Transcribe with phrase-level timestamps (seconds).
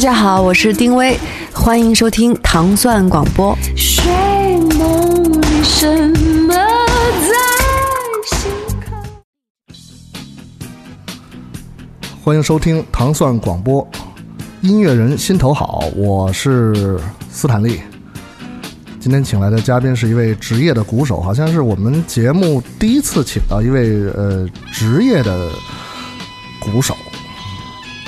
[0.00, 1.14] 大家好，我是丁薇，
[1.52, 3.54] 欢迎收听糖蒜广播。
[3.76, 4.02] 睡
[4.78, 6.08] 梦里什
[6.46, 7.34] 么在
[8.24, 8.50] 心
[8.80, 8.96] 口？
[12.24, 13.86] 欢迎收听糖蒜广播，
[14.62, 16.98] 音乐人心头好，我是
[17.30, 17.82] 斯坦利。
[18.98, 25.50] 今天请来的嘉宾是一位职业的鼓手，好像是我们节目第一次请到一位呃职业的
[26.58, 26.96] 鼓手。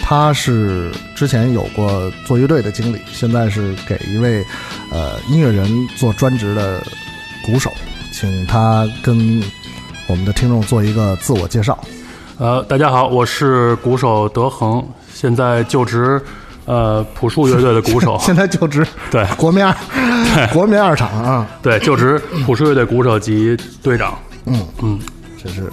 [0.02, 4.44] 他是之前有过做乐队的经历，现在是给一位
[4.90, 5.66] 呃音乐人
[5.96, 6.82] 做专职的
[7.46, 7.72] 鼓手，
[8.12, 9.42] 请他跟
[10.06, 11.78] 我们的听众做一个自我介绍。
[12.38, 16.20] 呃，大家好，我是鼓手德恒，现在就职。
[16.64, 19.74] 呃，朴树乐队的鼓手， 现在就职对国民二，
[20.52, 22.16] 国民二厂啊，对，就职
[22.46, 24.16] 朴树乐队鼓手及队长。
[24.46, 25.00] 嗯嗯，
[25.42, 25.68] 这是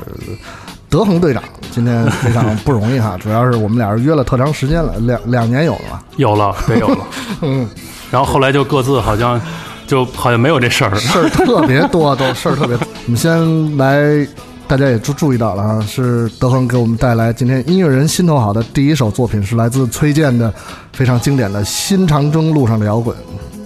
[0.89, 6.03] 德恒队长，今天非常不容易哈，主要是我们俩人约了特长时间了，两两年有了吧？
[6.17, 6.97] 有了，得有了。
[7.41, 7.67] 嗯，
[8.09, 9.39] 然后后来就各自好像
[9.85, 12.75] 就好像没有这事儿，事儿特别多，都事儿特别。
[12.75, 14.27] 我们先来。
[14.67, 20.53] 大家也注注意到了啊，是德恒给我们带来今天音乐人心头好的第一首作品，是来自崔健的
[20.93, 23.17] 非常经典的《新长征路上的摇滚》。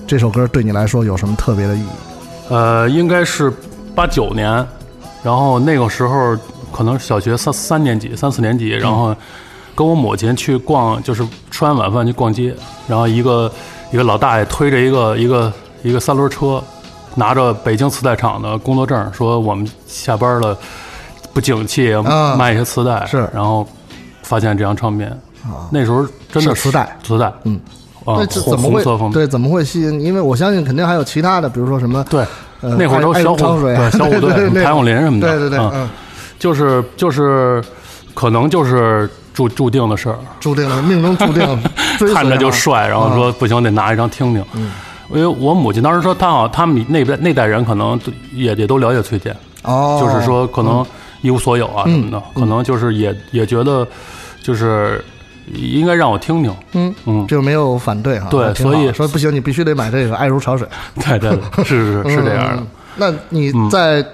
[0.07, 1.87] 这首歌对你来说有什么特别的意义？
[2.47, 3.51] 呃，应该是
[3.93, 4.65] 八九年，
[5.21, 6.37] 然后那个时候
[6.73, 9.15] 可能小学三三年级、三四年级，然后
[9.75, 12.53] 跟我母亲去逛，就是吃完晚饭去逛街，
[12.87, 13.49] 然后一个
[13.91, 16.61] 一个老大爷推着一个一个一个三轮车，
[17.15, 20.57] 拿着北京磁带厂的工作证，说我们下班了。
[21.33, 21.91] 不景气，
[22.37, 23.67] 卖一些磁带是，然后
[24.21, 25.11] 发现这张唱片，
[25.71, 27.59] 那时候真的磁带，磁带，嗯，
[28.05, 29.99] 啊，红红色封对，怎么会吸引？
[29.99, 32.23] 因为我相信肯定还有其他的，比如说什么，对，
[32.61, 35.89] 那会儿都小虎队、小虎队、谭咏麟什么的，对对对，嗯，
[36.43, 37.63] 就是就是，
[38.13, 41.63] 可能就是注注定的事儿，注定了，命中注定，
[42.13, 44.69] 看着就帅，然后说不行，得拿一张听听，嗯，
[45.09, 47.97] 因为我母亲当时说，她好，他们那边那代人可能
[48.33, 50.85] 也也都了解崔健，哦，就是说可能。
[51.23, 53.87] 一无所有啊什么的，可能就是也也觉得，
[54.41, 55.01] 就是
[55.53, 58.27] 应该让我听听，嗯嗯，就没有反对哈。
[58.29, 60.67] 对，所以说不行，你必须得买这个，爱如潮水。
[60.99, 61.31] 对对，
[61.63, 62.63] 是是是这样的。
[62.97, 64.05] 那你在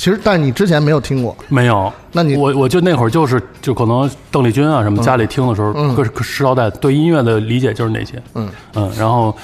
[0.00, 1.92] 其实，但你之前没有听过，没有。
[2.10, 9.36] 那你我我就那会儿就是就可能邓丽君啊什么，家里听的时候，可是时招带对音乐的理解就是那些，嗯嗯，然后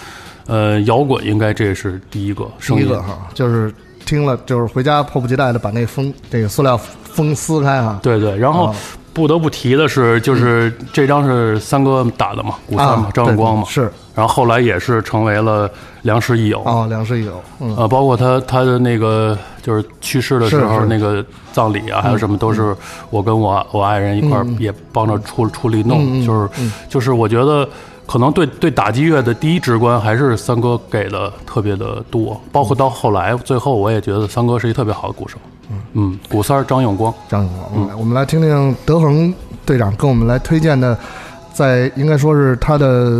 [0.47, 3.72] 呃，摇滚应该这是第一个，第一个哈，就是。
[4.06, 7.99] 听了就是回家迫不及待的把那封这个塑料封撕开啊！
[8.00, 8.72] 对对，然后
[9.12, 13.93] 不得不提的是，就是这张是三哥打的嘛，古三嘛，张永光嘛，是。
[14.16, 15.71] 然后后来也是成为了
[16.03, 17.41] 良师益友啊，良师益友。
[17.60, 22.75] 嗯呃，包括他他的那个就是去世的时候那个葬礼啊，还有什么都是
[23.10, 26.49] 我跟我我爱人一块儿也帮着出出力弄，就是
[26.88, 27.69] 就是我觉得。
[28.09, 35.37] 可能对对打击乐的第一直观还是三哥给的特别的多，包括到后来最后我也觉得三哥是一特别好的鼓手。
[35.72, 37.69] 嗯嗯，鼓三张永光，张永光。
[37.75, 39.34] 嗯，我们来听听德恒
[39.65, 40.97] 队长跟我们来推荐的，
[41.53, 43.10] 在应该说是他的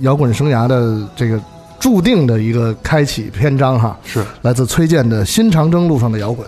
[0.00, 1.40] 摇滚生涯的这个
[1.78, 3.96] 注定的一个开启篇章哈。
[4.04, 6.46] 是来自崔健的《新长征路上的摇滚》。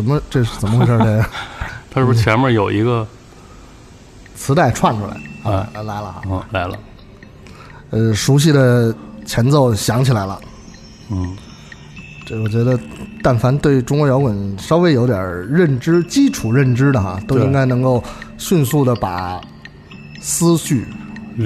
[0.00, 0.20] 什么？
[0.30, 0.98] 这是怎么回事？
[0.98, 1.24] 这个
[1.90, 3.06] 它是不是前面有一个？
[4.36, 6.78] 磁带串出来，啊，来了哈，嗯，来了，
[7.90, 8.94] 呃，熟悉的
[9.26, 10.40] 前奏响起来了，
[11.10, 11.36] 嗯，
[12.24, 12.80] 这我觉得，
[13.22, 18.02] 但凡对中国摇滚稍微有点认知、基础认知的哈，都应该能够
[18.38, 19.38] 迅速的把
[20.22, 20.86] 思绪，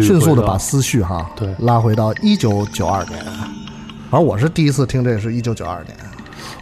[0.00, 3.24] 迅速的把思绪哈，对，拉回到一九九二年，
[4.08, 5.96] 反正我是第一次听这是一九九二年，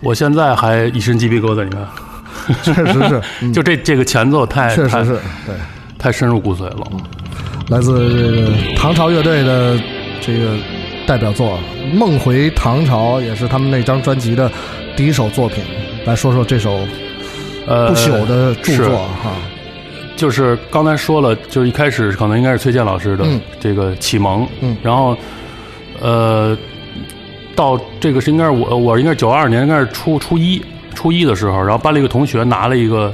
[0.00, 1.86] 我现在还一身鸡皮疙瘩，你看，
[2.62, 5.12] 确实是， 嗯、就这这个前奏太，确实是
[5.46, 5.54] 对。
[5.98, 6.86] 太深入骨髓了。
[7.68, 9.78] 来自这个唐朝乐队的
[10.20, 10.56] 这个
[11.06, 11.56] 代表作
[11.94, 14.50] 《梦回唐朝》，也是他们那张专辑的
[14.96, 15.62] 第一首作品。
[16.04, 16.80] 来说说这首
[17.68, 19.30] 呃不朽的著作哈。
[20.16, 23.24] 就是刚才说了，就是一开始可能应该是崔健老师的
[23.60, 25.16] 这个启蒙，嗯，然后
[26.00, 26.58] 呃
[27.54, 30.62] 到这个是应该是我我应该是九二年应该是初初一
[30.94, 33.12] 初一的时候，然后班里一个同学拿了一个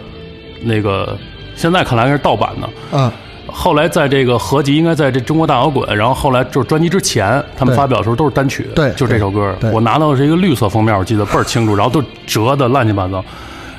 [0.63, 1.17] 那个。
[1.57, 3.11] 现在看来应该是盗版的，嗯，
[3.49, 13.25] 后来在这个合集，应该在这中国大摇滚，然后后来就是专辑之前，他们发表的时候都是单曲，对，就这首歌，我拿到的是一个绿色封面，我记得倍儿清楚，然后都折的乱七八糟，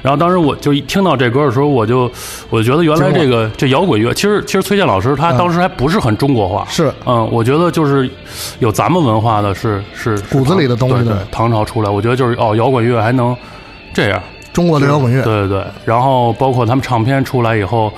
[0.01, 2.11] 然后当时我就一听到这歌的时候，我就
[2.49, 8.09] 我就觉得原来这个这摇滚乐，其实其实崔健老师他当时还不是很中国化，是，嗯，我觉得就是
[8.59, 13.35] 有咱们文化的是是骨子里的东西，对，唐朝出来，我觉得就是哦，摇滚乐还能
[13.93, 14.21] 这样。
[14.51, 17.93] 中国的摇滚乐，对对对，然后包括他们唱片出来以后，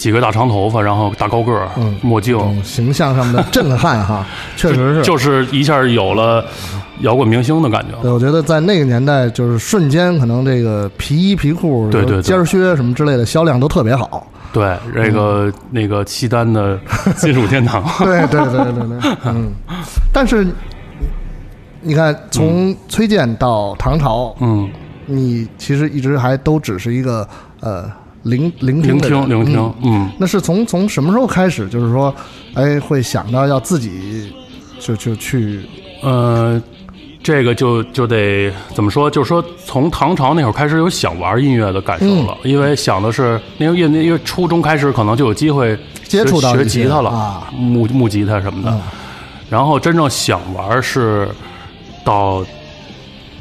[0.00, 4.26] 几个大长头发，然后大高个儿，嗯，墨镜，形象上的震撼哈，
[4.56, 6.42] 确实是，就是一下有了
[7.00, 7.94] 摇滚明星的感觉。
[8.00, 14.26] 对，我觉得在那个年代，就是瞬间可能这个皮衣皮裤、对对尖靴什么之类的销量都特别好。
[14.54, 16.80] 对，这个那个契丹的
[17.16, 17.84] 金属天堂。
[18.02, 19.52] 对对对对对，嗯，
[20.14, 20.46] 但是
[21.82, 24.66] 你看，从崔健到唐朝，嗯。
[25.12, 27.26] 你其实一直还都只是一个
[27.58, 27.90] 呃
[28.22, 32.14] 聆聆听聆听聆听，嗯，那是从从什么时候开始，就是说，
[32.54, 34.30] 哎，会想到要自己
[34.78, 35.62] 就就去，
[36.02, 36.60] 呃，
[37.22, 39.10] 这个就就得怎么说？
[39.10, 48.78] 就是说，从唐朝那会儿开始有想玩音乐的感受了，因为想的是因为因为因为初中开始可能就有机会 接触到学吉他了啊，木木吉他什么的，
[49.48, 51.28] 然后真正想玩是
[52.04, 52.44] 到。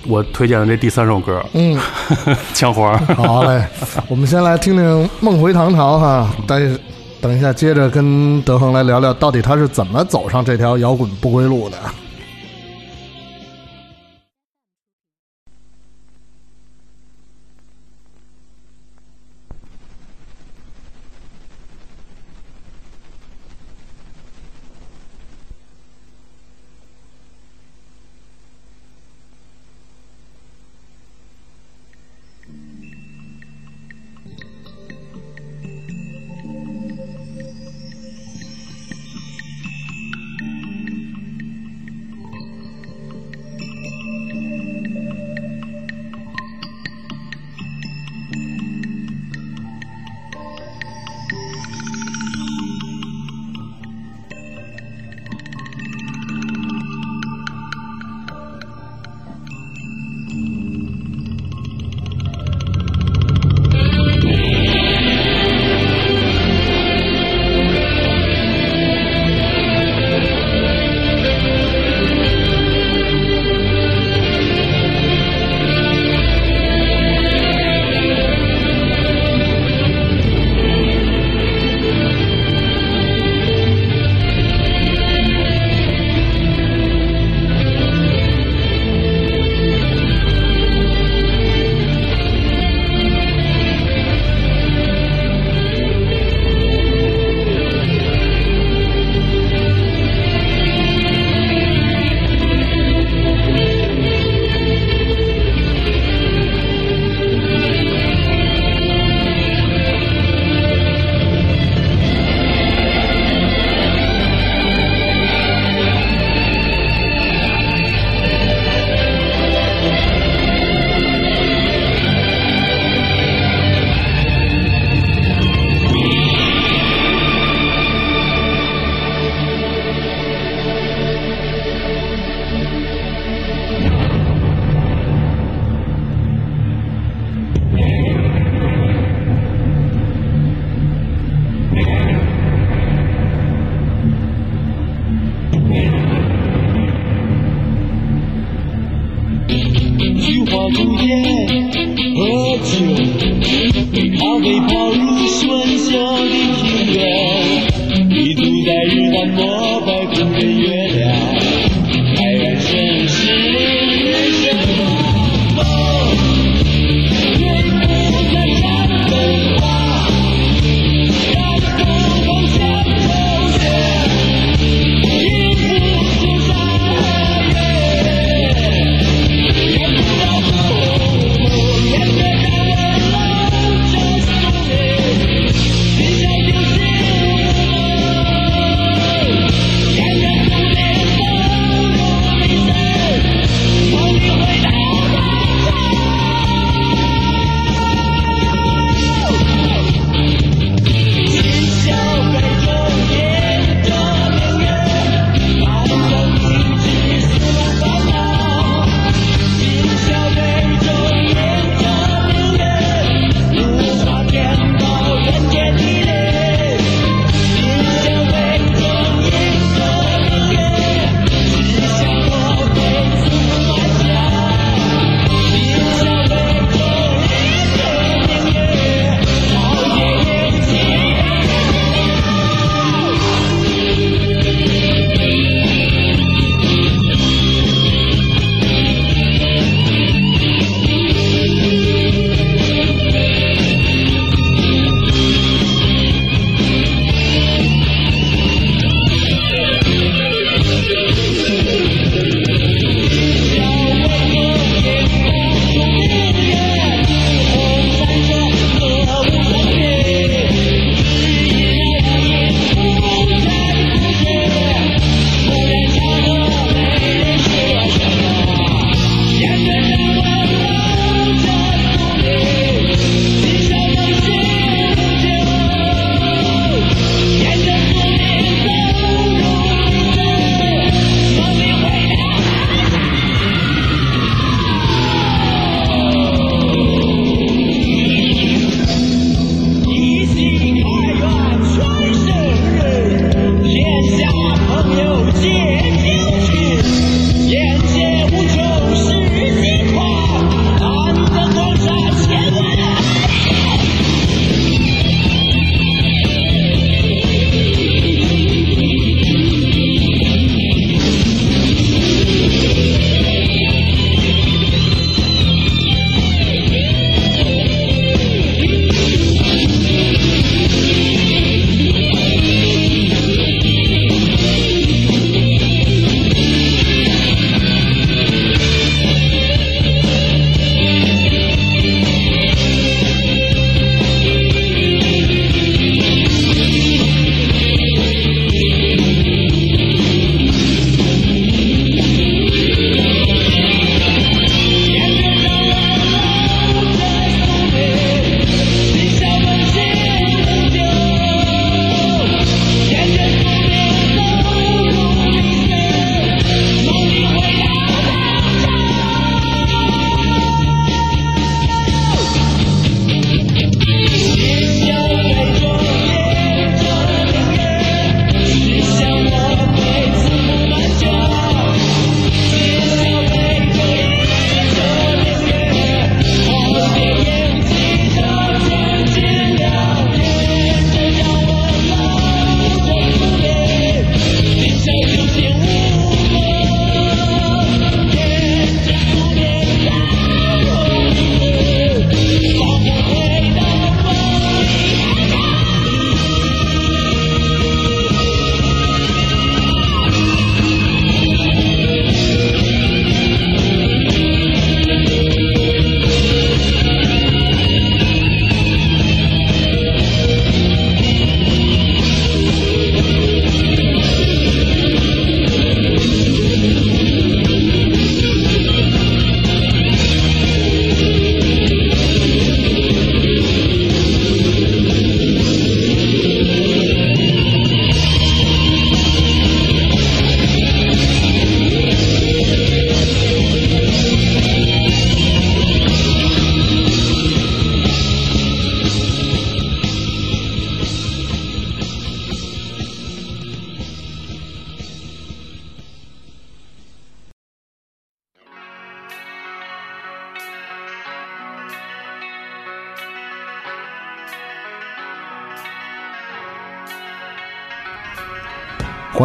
[0.08, 1.78] 我推荐的这第三首歌，嗯，
[2.54, 2.98] 枪花。
[3.18, 3.64] 好嘞，
[4.08, 4.84] 我们先来听听
[5.20, 6.80] 《梦回唐朝》哈，等
[7.22, 11.78] 等一下接着跟德恒来聊聊，到底他是怎么走上这条摇滚不归路的。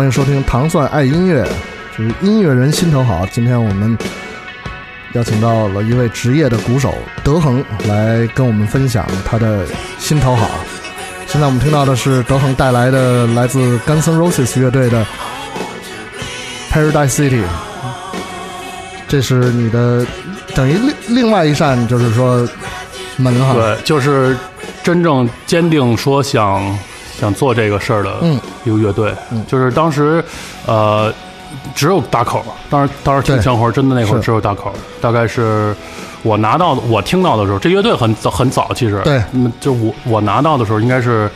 [0.05, 1.43] 欢迎收听糖蒜爱音乐，
[1.97, 3.25] 就是音乐人心头好。
[3.33, 3.97] 今天我们
[5.15, 9.67] 邀请到了一位职业的鼓手德恒来跟我们分享他的
[9.99, 10.47] 心头好。
[11.27, 15.07] 现在我们听到的是德恒带来的来自 Guns N' Roses 乐队的
[16.71, 17.43] Paradise City，
[19.09, 20.07] 这是你的
[20.55, 22.47] 等于另另外一扇就是说
[23.17, 23.55] 门哈。
[23.55, 24.37] 对，就是
[24.83, 26.79] 真正坚定说想
[27.19, 28.41] 想做这个事儿的嗯。
[28.65, 29.45] 一个乐队，嗯。
[29.47, 30.23] 就是当时
[30.67, 31.13] 呃
[31.75, 35.75] 只有大口，当时当时听对枪花真的那会儿只有大口，大概是
[36.23, 39.01] 我拿到的我听到的时候，这乐队很早很早，其实。
[39.05, 39.23] 对。
[39.33, 41.31] 嗯，就我我拿到的时候应该是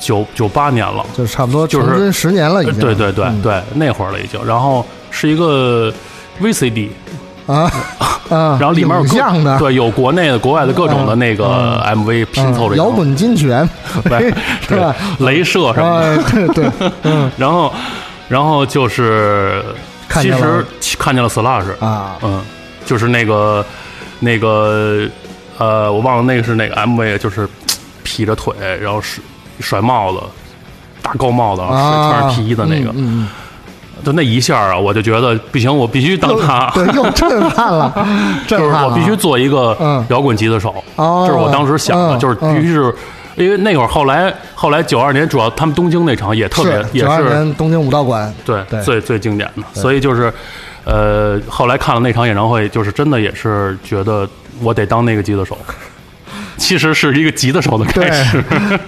[0.00, 1.04] 九九八年了。
[1.14, 2.78] 就差不多就是十年了已经。
[2.78, 3.42] 对对对嗯。
[3.42, 4.42] 对，那会儿了已经。
[4.44, 5.92] 然后是一个
[6.40, 6.88] VCD，
[7.48, 7.70] 啊
[8.28, 13.48] 啊，然后里面有像的，对，有国内的、国外的各种的那个 MV 拼凑着嗯摇滚金曲，
[14.04, 14.32] 对
[14.68, 14.94] 是吧？
[15.20, 16.06] 镭射什么的。
[16.06, 16.70] 哎，对对，
[17.04, 17.72] 嗯然后，
[18.28, 19.64] 然后就是
[20.10, 20.64] 其实
[20.98, 22.42] 看见了 Slash，啊，嗯，
[22.84, 23.64] 就是那个
[24.20, 25.08] 那个
[25.56, 27.48] 呃，我忘了那个是哪个 MV，就是
[28.02, 29.22] 劈着腿，然后甩
[29.60, 30.20] 甩帽子，
[31.02, 32.92] 大高帽子，然后啊，穿着皮衣的那个，
[34.04, 36.86] 就那一下啊，我就觉得不行，我必须当他嗯，。
[36.86, 37.92] 对，又震撼了，
[38.46, 42.94] 震就是我必须做一个嗯摇滚吉他手，哦这是我当时想的，嗯就是必须是，
[43.36, 50.32] 因为那会儿后来后来九二年，主要他们东京那场也特别是也九二是年东京武道馆，对对最最经典的，所以就是
[50.84, 54.28] 呃后来看了那场演唱会，就是真的也是觉得
[54.60, 55.56] 我得当那个吉他手，
[56.58, 58.42] 其实是一个吉他手的开始，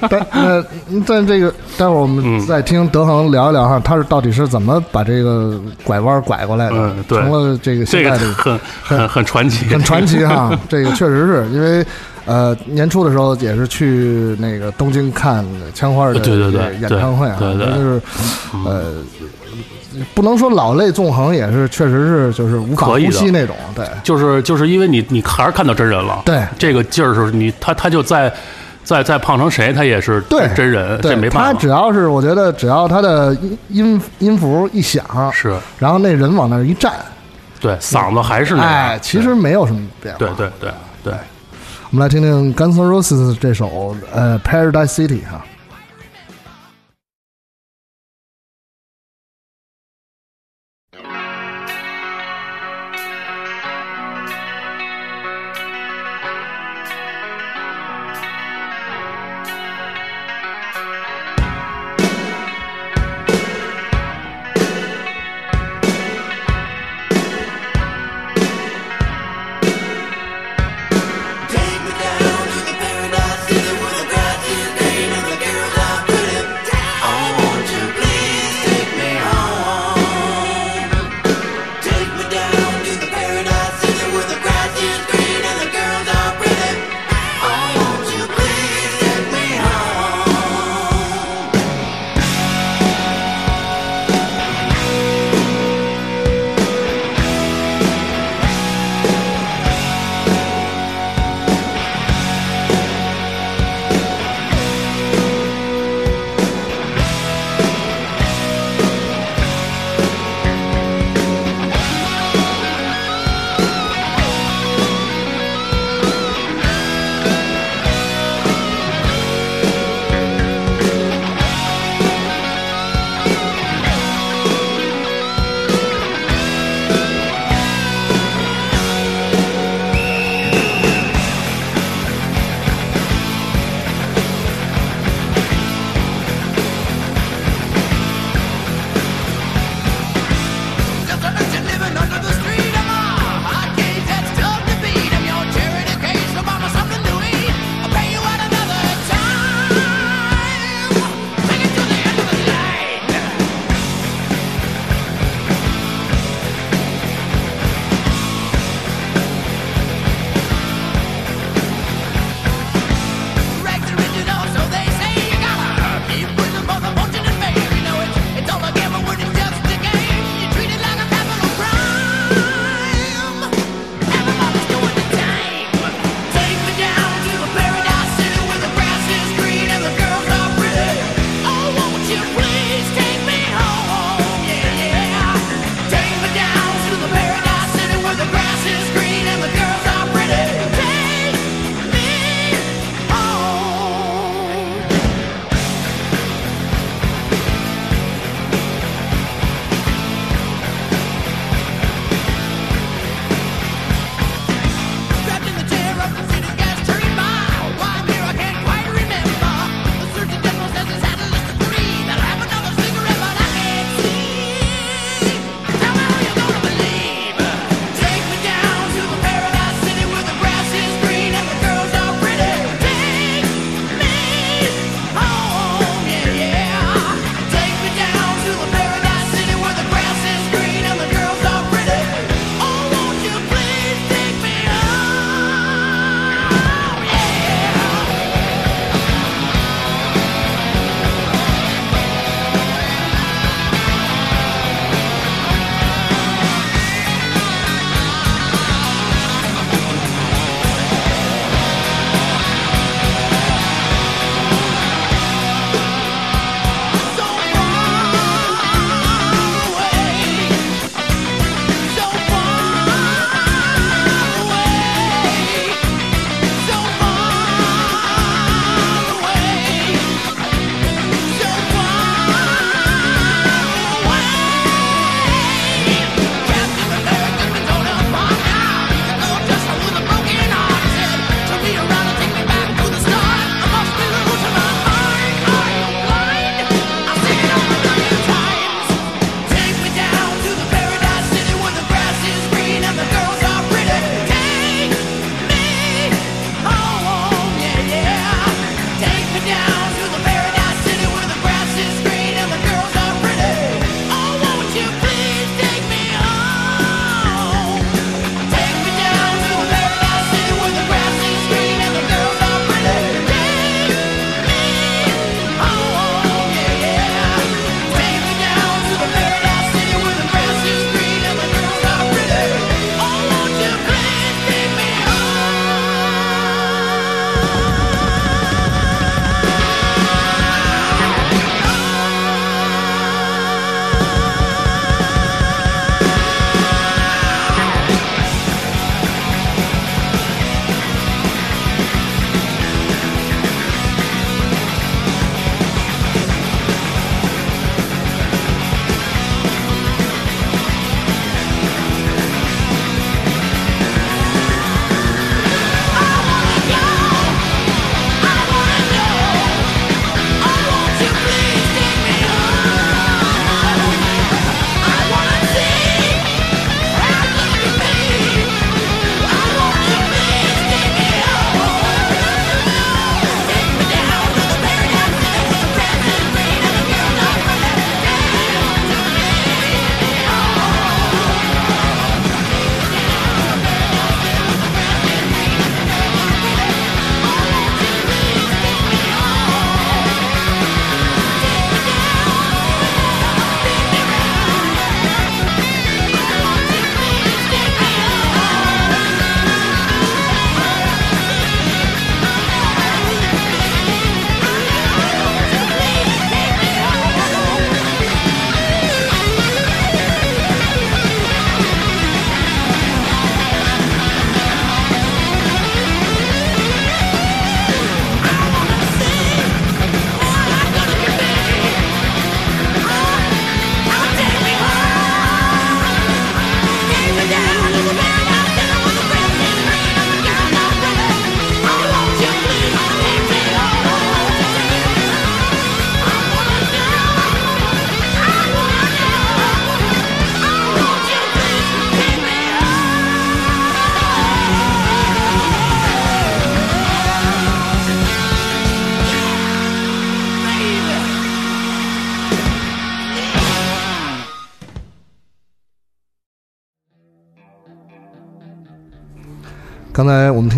[0.09, 0.65] 但 那
[1.07, 2.41] 但这个待会儿我们嗯。
[2.47, 7.19] 再听德恒聊一聊哈，他是到底是怎么把这个拐弯拐过来的，嗯对。
[7.19, 11.49] 成了这个这个现在的很很 很传奇，很传奇哈， 这个确实是。
[11.53, 11.85] 因为
[12.27, 17.67] 呃年初的时候也是去那个东京看枪花的对对对演唱会啊，对对对。
[17.67, 18.03] 真就是
[18.67, 18.95] 呃
[20.15, 23.87] 不能说老泪纵横，也是确实是就是无法呼吸那种，对。
[24.03, 26.43] 就是就是因为你你还是看到真人了，对。
[26.59, 28.33] 这个劲儿是你他他就在
[28.85, 35.57] 在在胖成谁，他也是对真人，这没办法，他只要是我觉得只要他的音音音符一响，是。
[35.79, 36.93] 然后那人往那儿一站，
[37.61, 40.19] 对嗓子还是那样，哎，其实没有什么变化。
[40.19, 40.71] 对对对。
[41.03, 41.15] 对。
[41.93, 45.45] 我们来听听 Guns N' Roses 这首呃 Paradise City 哈。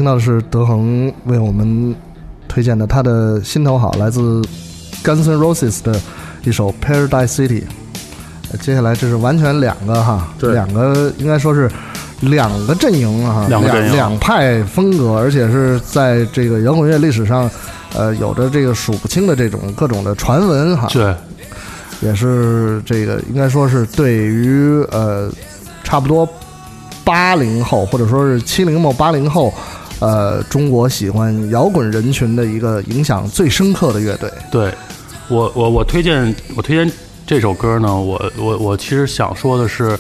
[0.03, 1.95] 听到的是德恒为我们
[2.49, 4.43] 推荐的他的心头好，来自
[5.05, 5.95] Guns N' Roses 的
[6.43, 7.63] 一首 Paradise City。
[8.51, 11.71] 呃接下来这是完全两个哈，对两个应该说是
[12.19, 13.63] 两个阵营哈，两
[13.93, 17.49] 两派风格，而且是在这个摇滚乐历史上，
[17.95, 20.89] 呃，有着这个数不清的这种各种的传闻哈。
[20.93, 21.15] 对，
[22.01, 25.31] 也是这个应该说是对于呃
[25.85, 26.29] 差不多
[27.05, 29.55] 八零后或者说是七零后八零后，
[30.03, 34.29] 呃中国喜欢摇滚人群的一个影响最深刻的乐队。
[34.51, 34.75] 对，
[35.29, 36.93] 我我我推荐我推荐
[37.25, 39.97] 这首歌呢，我我我其实想说的是，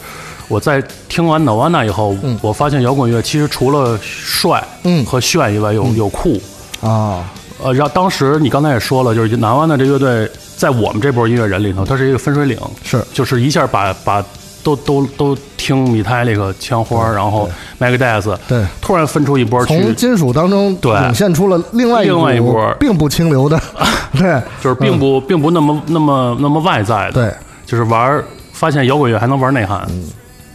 [0.49, 2.37] 我在听完 Nirvana 以后，嗯。
[2.43, 5.05] 我发现摇滚乐其实除了帅嗯。
[5.07, 6.41] 和炫以外，有有酷。
[6.81, 7.31] 啊，
[7.63, 13.01] 呃，然后当时你刚才也说了，就是 Nirvana 这乐队在我们这波音乐人里头，它是一个分水岭，是。
[13.15, 14.25] 就是一下把把
[14.63, 17.49] 都都都听 Metallica 枪花，然后
[17.81, 23.61] Megadeth，对，突然分出一波从，金属当中对涌现出了另外另外一波并不清流的，
[24.17, 27.35] 对就是并不、并不那么那么那么外在的，对，
[27.67, 28.23] 就是玩，
[28.53, 29.87] 发现摇滚乐还能玩内涵。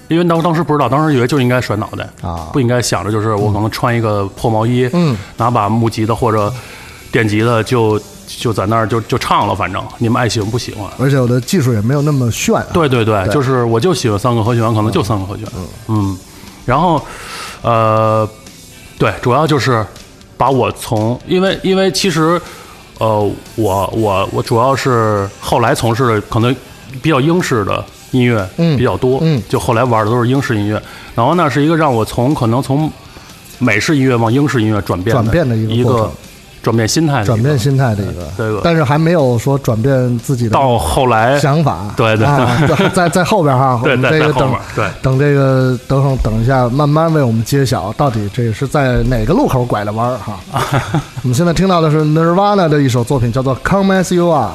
[0.09, 6.49] 因为当当时不知道，当时以为就应该甩脑袋啊不应该想着就是我可能穿一个破毛衣，嗯，拿把木吉的或者
[7.11, 10.85] 电吉的就就在那儿就就唱了，反正你们爱喜欢不喜欢。
[10.99, 12.65] 而且我的技术也没有那么炫、啊。
[12.73, 15.47] 对对对，对就是我就喜欢三个和弦，可能就三个和弦。
[15.87, 16.17] 嗯，
[16.65, 17.01] 然后
[17.61, 18.29] 呃，
[18.99, 19.85] 对，主要就是
[20.35, 22.39] 把我从因为因为其实
[22.97, 26.53] 呃，我我我主要是后来从事的可能
[27.01, 30.81] 比较英式的音乐嗯比较多，嗯就后来玩的都是英式音乐。
[31.15, 32.91] 然后那是一个让我从可能从
[33.57, 36.11] 美式音乐往英式音乐转变转变的一个
[36.67, 41.93] 转变心态的，转变心态的一个，这个但是还没有说转变自己的到后来想法。
[41.95, 44.53] 对对啊，在在在后边哈， 这个等
[45.01, 50.37] 等这个等会等一下，慢慢为我们揭晓到底这是在哪个路口拐的弯儿哈。
[51.23, 54.49] 我们现在听到的是 Nirvana 的一首作品，叫做《Come As You Are》。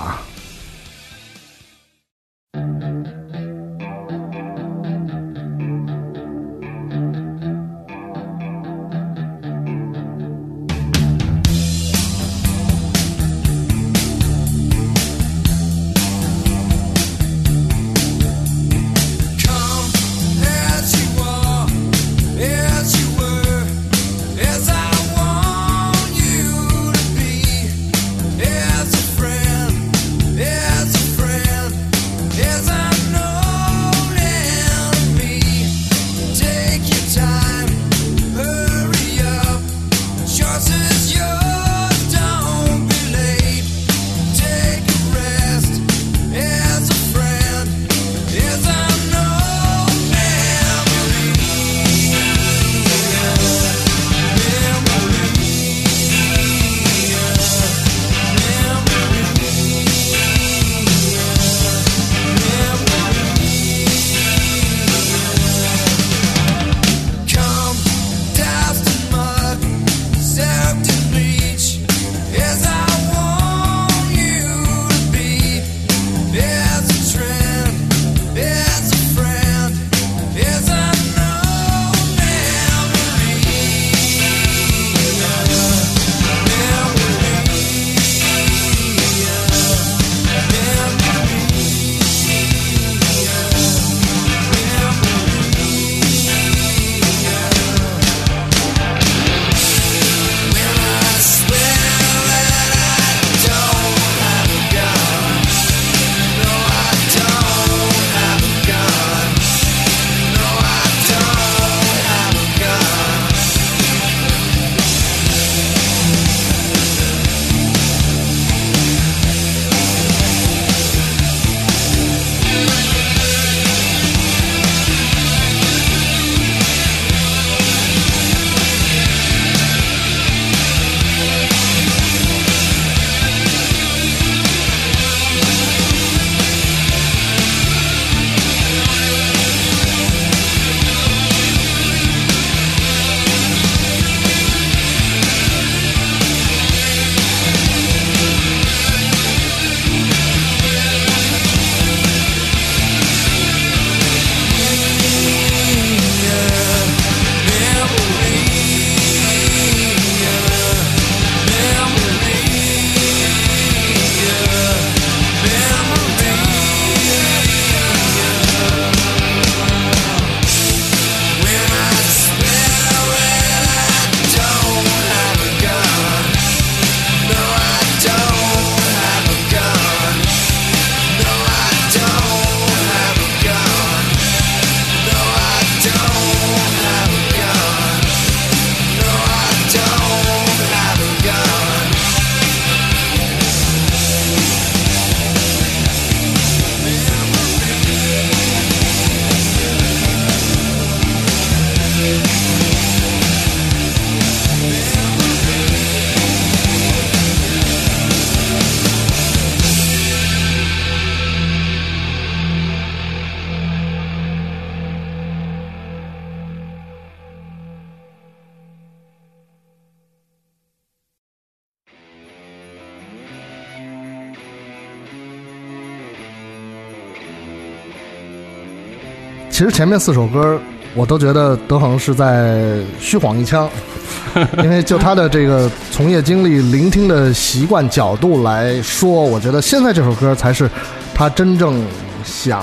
[229.82, 230.60] 前面四首歌
[230.94, 233.68] 我都觉得德恒是在虚晃一枪，
[234.62, 240.70] 因为就他的这个从业经历、聆听的习惯角度来说，我觉得现在这首歌才是
[241.12, 241.84] 他真正
[242.22, 242.62] 想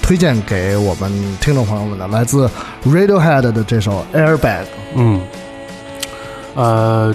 [0.00, 2.48] 推荐给我们听众朋友们的，来自
[2.84, 4.62] Radiohead 的这首《Airbag》。
[4.94, 5.20] 嗯，
[6.54, 7.12] 呃，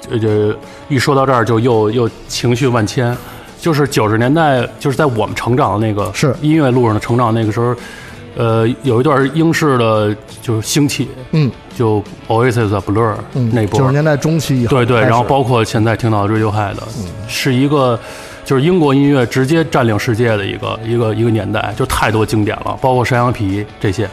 [0.00, 0.56] 这这
[0.88, 3.16] 一说到这儿就又又情绪万千，
[3.60, 7.74] 就是九十年代，就是在我们成长的那个是音乐路上的成长那个时候，
[8.36, 11.50] 呃，有一段英式的就是兴起，嗯。
[11.76, 16.76] 就 Oasis、Blur 嗯，那波九十年代中期以后对对，然后包括现在听到的 Radiohead，、
[17.26, 17.98] 是一个
[18.44, 24.08] 就是英国音乐直接占领世界的一个一个一个年代，就太多经典了，包括山羊皮这些。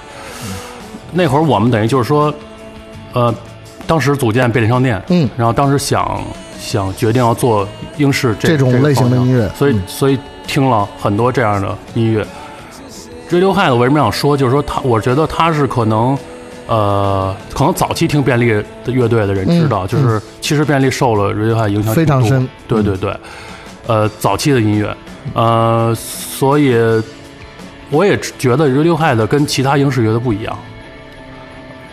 [1.11, 2.33] 那会儿我们等于就是说，
[3.13, 3.31] 呃，
[3.85, 5.29] 当时组建便利商店，嗯。
[5.37, 6.19] 然后当时想
[6.59, 7.67] 想决定要做
[7.97, 9.81] 英式这这种类型的音乐所以嗯。
[9.85, 10.17] 所以
[10.47, 12.25] 听了很多这样的音乐。
[13.31, 16.17] Radiohead 我为什么想说，就是说他，我觉得他是可能。
[16.67, 18.47] 呃，可能早期听便利
[18.85, 23.13] 的乐队的人知道，嗯就是其实便利受了 Radiohead 影响非常深对对对，
[23.87, 24.95] 呃，早期的音乐，
[25.33, 26.73] 呃，所以
[27.89, 30.57] 我也觉得 Radiohead 跟其他英式乐队不一样。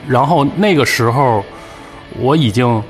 [0.07, 1.45] 然后那个时候
[2.21, 2.81] 我已经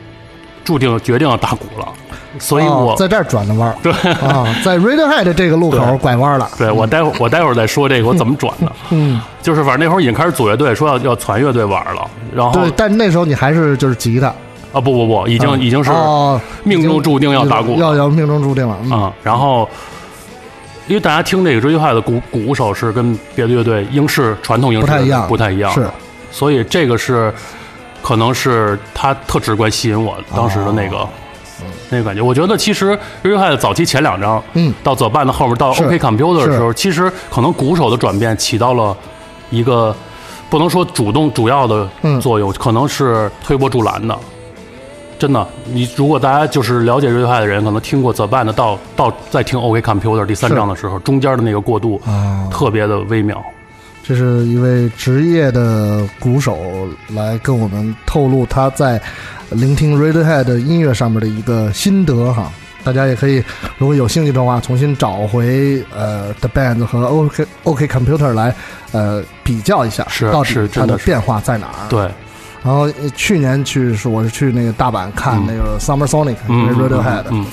[0.64, 1.90] 注定决定要打鼓了，
[2.38, 3.92] 所以我、哦在这儿转的弯儿，对。
[3.92, 14.28] 啊，在 Radiohead 这个路口拐弯了，对我待会儿我待会儿再说这个我怎么转的，嗯，就是反正那会儿已经开始组乐队，说要要传乐队玩了，然后对，但那时候你还是就是吉他，
[14.72, 17.78] 啊不不不，已经、啊已经是哦命中注定要打鼓了。
[17.78, 18.90] 要要命中注定了，嗯。
[18.90, 19.68] 啊、然后
[20.86, 25.28] 因为大家听这个 Radiohead 的鼓鼓手是跟别的乐队英式传统英式不太一样。
[25.28, 25.86] 不太一样，是，
[26.30, 27.32] 所以这个是
[28.02, 31.06] 可能是他特直观吸引我当时的那个、
[31.90, 32.22] 那个感觉。
[32.22, 38.96] 我觉得其实 Radiohead 早期前两张，嗯到 The Band 后面到 OK Computer 的时候，其实可能鼓手的转变起到了
[39.50, 39.94] 一个
[40.50, 44.16] 不能说主动主要的嗯作用，可能是推波助澜的。
[45.18, 53.42] 真的，你如果大家就是了解 Radiohead 的人，可能听过 The Band 到到再听 OK Computer 第三是章的时候，中间的那个过渡啊，特别的微妙。
[54.08, 58.98] 这是一位职业的鼓手来跟我们透露他在
[59.50, 62.50] 聆听 Radiohead 音乐上面的一个心得哈。
[62.82, 63.44] 大家也可以，
[63.76, 68.54] 如果有兴趣的话，重新找回呃 The Band 和 OK OK Computer 来
[68.92, 71.88] 呃比较一下，是到底它的变化在哪儿？。
[71.90, 72.00] 对，
[72.64, 75.44] 然后呃去年去是我是去那个大阪看嗯。
[75.46, 77.44] 那个 Summer Sonic，Radiohead，嗯，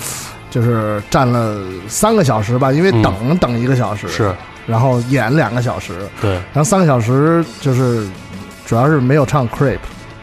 [0.49, 3.01] 就是站了三个小时吧，因为嗯。
[3.01, 4.33] 等等一个小时，是
[4.65, 8.07] 然后演两个小时，对，然后三个小时就是
[8.65, 9.79] 主要是没有唱 Creep，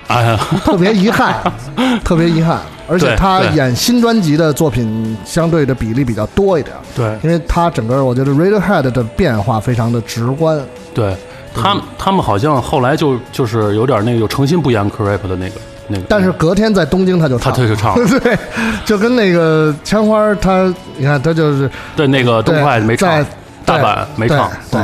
[0.09, 1.41] 哎呀， 特别遗憾，
[2.05, 2.61] 特别遗憾。
[2.89, 7.17] 而且他演新专辑的作品相对的比例比较多一点，对。
[7.23, 10.61] 因为他整个我觉得 Radiohead 的变化非常的直观。
[10.93, 11.17] 对，
[11.55, 15.55] 他们他们好像后来就就是有点那个有诚心不演 Creep 的那个
[15.89, 17.99] 那个，但是隔天在东京他就他唱，他就唱。
[17.99, 18.37] 了， 对，
[18.85, 20.65] 就跟那个枪花他，
[20.99, 23.09] 你看他就是对那个东对快没唱。
[23.09, 23.27] 在，
[23.65, 24.81] 大阪没唱，对，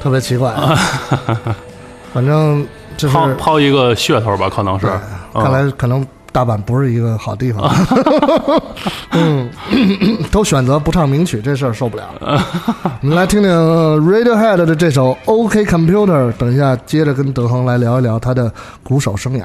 [0.00, 0.54] 特别奇怪，
[2.12, 2.66] 反正
[2.96, 4.86] 就是抛抛一个噱头吧，可能是，
[5.34, 7.70] 嗯看来可能大阪不是一个好地方。
[9.12, 9.50] 嗯，
[10.30, 12.04] 都选择不唱名曲，这事儿受不了。
[13.00, 19.44] 我们来听听 Radiohead 的这首《OK Computer》，等一下接着跟德恒来聊一聊他的鼓手生涯。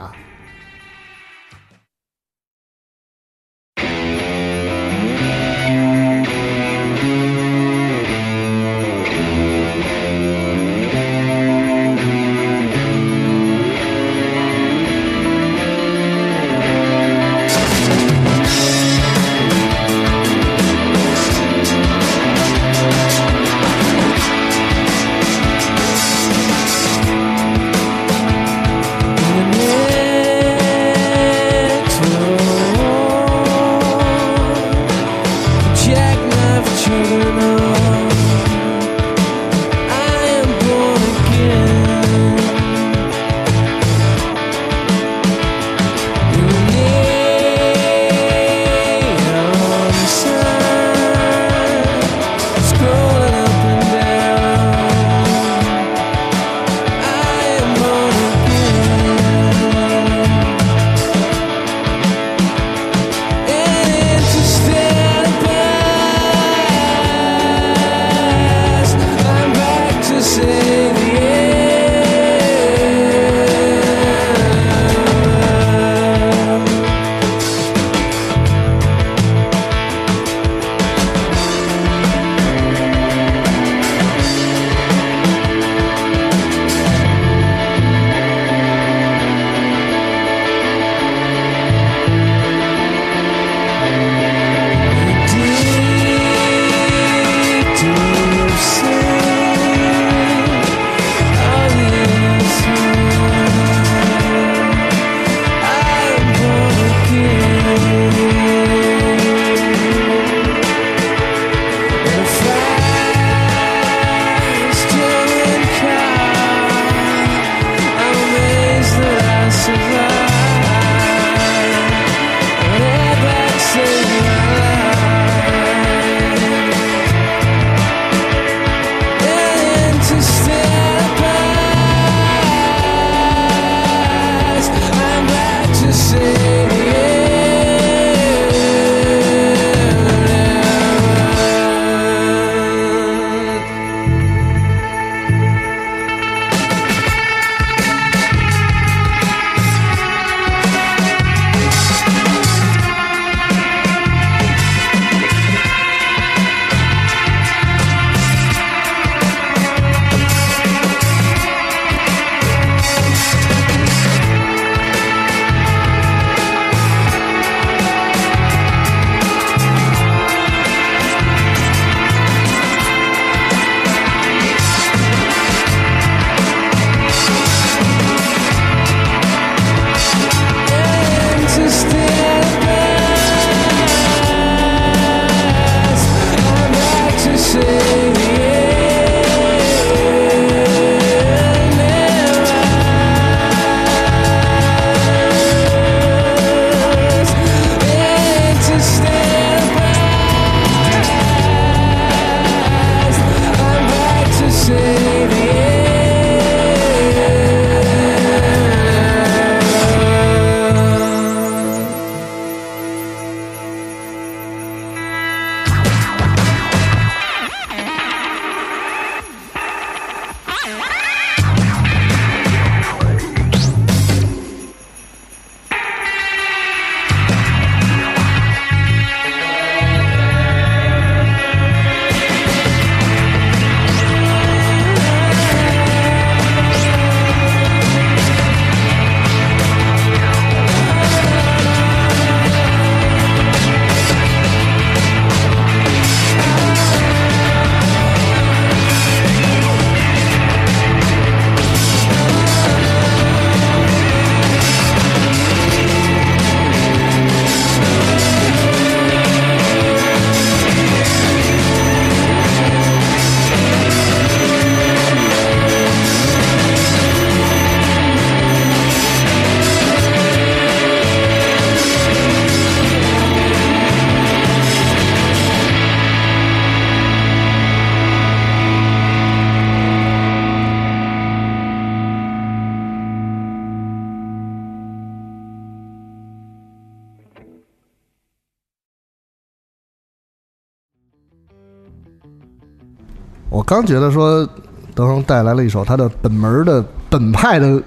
[293.73, 294.47] 刚觉得说
[294.93, 297.81] 德恒带来了一首他的本门的本派的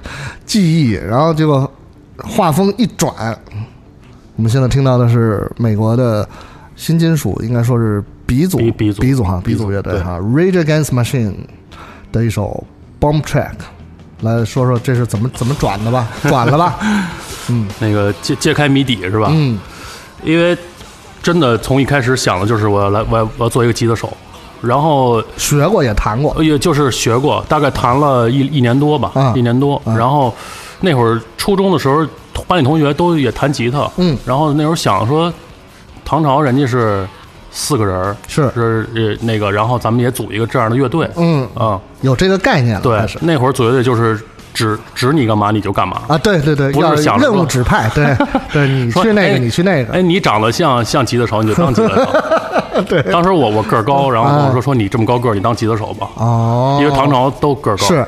[0.45, 1.71] 记忆，然后结果
[2.19, 3.13] 画风一转，
[4.37, 6.29] 我们现在听到的是美国的
[6.75, 9.03] 新金属，应该说是鼻祖鼻鼻祖。
[9.03, 11.35] 鼻祖哈，鼻祖乐队哈 Rage Against Machine
[12.11, 12.65] 的一首
[13.01, 13.55] Bomb Track，
[14.23, 16.79] 来说说这是怎么怎么转的吧， 转了吧？
[17.49, 17.69] 嗯。
[17.79, 19.29] 那个揭揭开谜底是吧？
[19.31, 19.59] 嗯。
[20.25, 20.57] 因为
[21.23, 24.16] 真的从一开始想的就是我要来，我要我要做一个吉他手，
[24.67, 29.81] 然后学过也弹过，也就是学过，大概弹了一一年多吧，啊一年多。
[29.85, 30.35] 啊然后
[30.81, 32.07] 那会儿初中的时候，
[32.47, 34.17] 班里同学都也弹吉他，嗯。
[34.27, 35.33] 然后那会儿想说，
[36.05, 37.07] 唐朝人家是
[37.51, 38.51] 四个人儿，是。
[38.55, 44.21] 是呃那个，然后咱们也组一个这样的乐队，嗯，啊，有这个概念了，对，那会儿组乐队就是
[44.53, 46.03] 指指你干嘛你就干嘛。
[46.09, 48.15] 啊，对对对，不是想任务指派，对
[48.53, 52.05] 对，你 说去那个，哎你去那个，哎，你长得像像吉他手，你就当吉他手。
[52.89, 56.09] 对，当时我我个儿高，然后我说说你这么高个儿，你当吉他手吧。
[56.17, 57.87] 哦，因为唐朝都个儿高。
[57.87, 58.07] 是，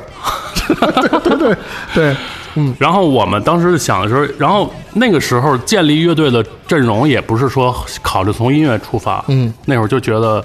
[0.67, 1.57] 对对对
[1.93, 2.15] 对，
[2.55, 2.75] 嗯。
[2.77, 10.43] 然后我们当时想的时候，然后那个时候建立乐队的阵容也不是说考虑从音乐出发，嗯，那会儿就觉得，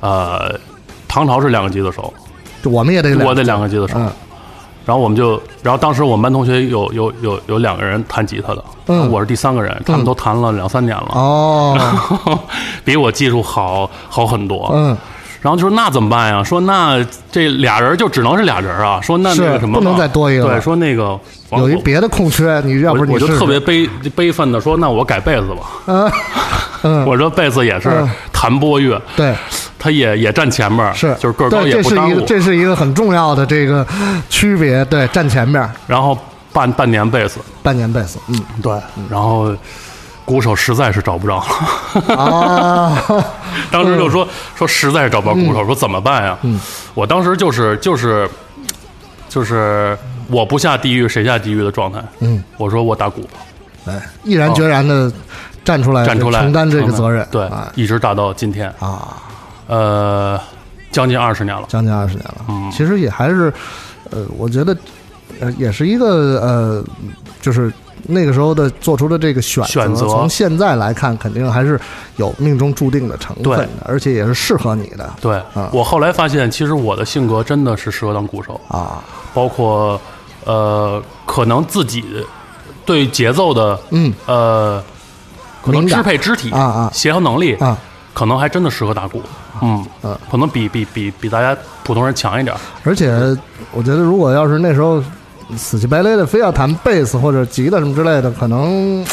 [0.00, 0.58] 呃，
[1.08, 2.12] 唐朝是两个吉他手，
[2.64, 4.10] 我们也得我得两个吉他手，嗯
[4.86, 9.10] 然后我们就，然后当时我们班同学有有有有两个人弹吉他的，嗯。
[9.10, 12.38] 我是第三个人，他们都弹了两三年了，哦，
[12.84, 14.96] 比我技术好好很多，嗯，
[15.40, 16.42] 然后就说那怎么办呀？
[16.42, 19.00] 说那这俩人就只能是俩人啊。
[19.00, 21.18] 说那是那个什么不能再多一个对，说那个
[21.52, 23.38] 有一别的空缺，你要不你试试。
[23.38, 25.56] 特别悲悲愤的说，那我改贝斯吧。
[25.86, 26.10] 嗯。
[26.82, 28.10] 嗯， 我说贝斯也是嗯。
[28.32, 29.34] 弹拨乐，对，
[29.80, 32.76] 他也也站前面，是就是个高，也不耽误这是一个。
[32.76, 33.84] 很重要的这个
[34.28, 36.16] 区别，对，站前面然后
[36.52, 38.72] 半半年贝斯，半年贝斯，嗯，对，
[39.08, 39.54] 然后
[40.24, 42.14] 鼓手实在是找不着了。
[42.14, 43.02] 啊
[43.72, 46.38] 当时就说说实在是找不着鼓手，说怎么办呀？
[46.42, 46.60] 嗯
[46.94, 48.28] 我当时就是就是
[49.28, 49.96] 就是
[50.28, 52.02] 我不下地狱谁下地狱的状态。
[52.20, 53.28] 嗯，我说我打鼓，
[53.86, 55.10] 哎，毅然决然的
[55.64, 59.16] 站出来，站出来承担这个责任，对啊，一直打到今天，啊，
[59.70, 60.40] 呃，
[60.90, 61.64] 将近二十年了。
[61.68, 62.68] 将近二十年了，嗯。
[62.72, 63.52] 其实也还是，
[64.10, 64.76] 呃，我觉得，
[65.38, 66.84] 呃，也是一个呃，
[67.40, 70.08] 就是那个时候的做出的这个选择，选择。
[70.08, 71.80] 从现在来看，肯定还是
[72.16, 73.56] 有命中注定的成分对。
[73.58, 75.08] 的，而且也是适合你的。
[75.20, 75.70] 对、啊。
[75.72, 79.00] 我后来发现，其实我的性格真的是适合当鼓手，啊，
[79.32, 80.00] 包括
[80.44, 82.04] 呃，可能自己
[82.84, 84.12] 对节奏的嗯。
[84.26, 84.82] 呃，
[85.62, 86.90] 可能支配肢体啊啊。
[86.92, 87.78] 协调能力啊，
[88.12, 89.22] 可能还真的适合打鼓。
[89.62, 89.86] 嗯。
[90.02, 90.18] 嗯。
[90.30, 92.54] 可能比比比比大家普通人强一点。
[92.84, 93.10] 而且
[93.72, 95.02] 我觉得，如果要是那时候
[95.56, 99.04] 死乞白赖的非要弹贝斯或者吉他什么之类的，可能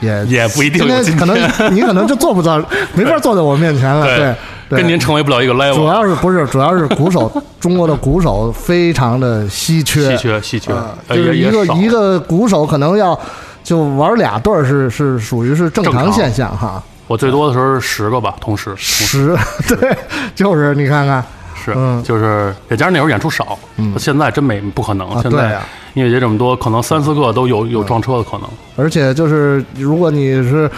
[0.00, 1.36] 也也不一定今天可能
[1.74, 2.62] 你可能就坐不到，
[2.94, 4.06] 没法坐在我面前了。
[4.06, 4.34] 对，
[4.68, 10.72] 对跟您成为不了一个 level，主要是不是主要是鼓手，中国的鼓手非常的稀缺，稀缺稀缺。
[11.08, 13.18] 就是一个一个鼓手可能要
[13.64, 16.12] 就玩俩对儿是是属于是正常。
[16.12, 16.82] 现象哈。
[17.08, 19.36] 我最多的时候是十个吧，同时十
[19.66, 19.96] 对，
[20.36, 21.24] 就是你看看
[21.56, 23.58] 是，嗯就是再加上那会儿演出少，
[23.98, 25.20] 现在真没不可能。
[25.20, 25.60] 现在
[25.94, 28.48] 音乐节这么多，可能三四个都有有撞车的可能。
[28.76, 30.70] 而且就是如果你是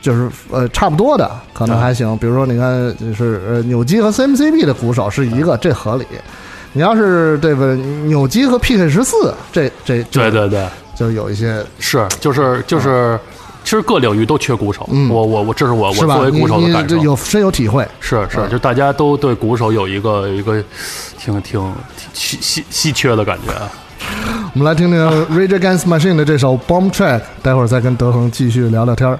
[0.00, 2.16] 就是呃差不多的，可能还行。
[2.18, 6.06] 比如说你看，就是呃扭机和 CMCB 的鼓手是一个，这合理。
[6.74, 10.64] 你要是这个，扭机和 PK 十四，这这对对对，
[10.94, 13.18] 就有一些是就是就是，
[13.64, 14.88] 其实各领域都缺鼓手。
[14.90, 16.96] 嗯我我我，这是我我作为鼓手的感受。
[16.96, 17.86] 有深有体会。
[18.00, 20.62] 是是，嗯就大家都对鼓手有一个一个
[21.18, 23.52] 挺挺挺稀稀稀缺的感觉。
[24.54, 29.18] 我们来听听 Rage Against Machine 的这首 Bomb Track，待会儿再跟德恒继续聊聊天儿。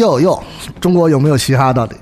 [0.00, 0.42] 哟哟，
[0.80, 1.94] 中国有没有嘻哈到底？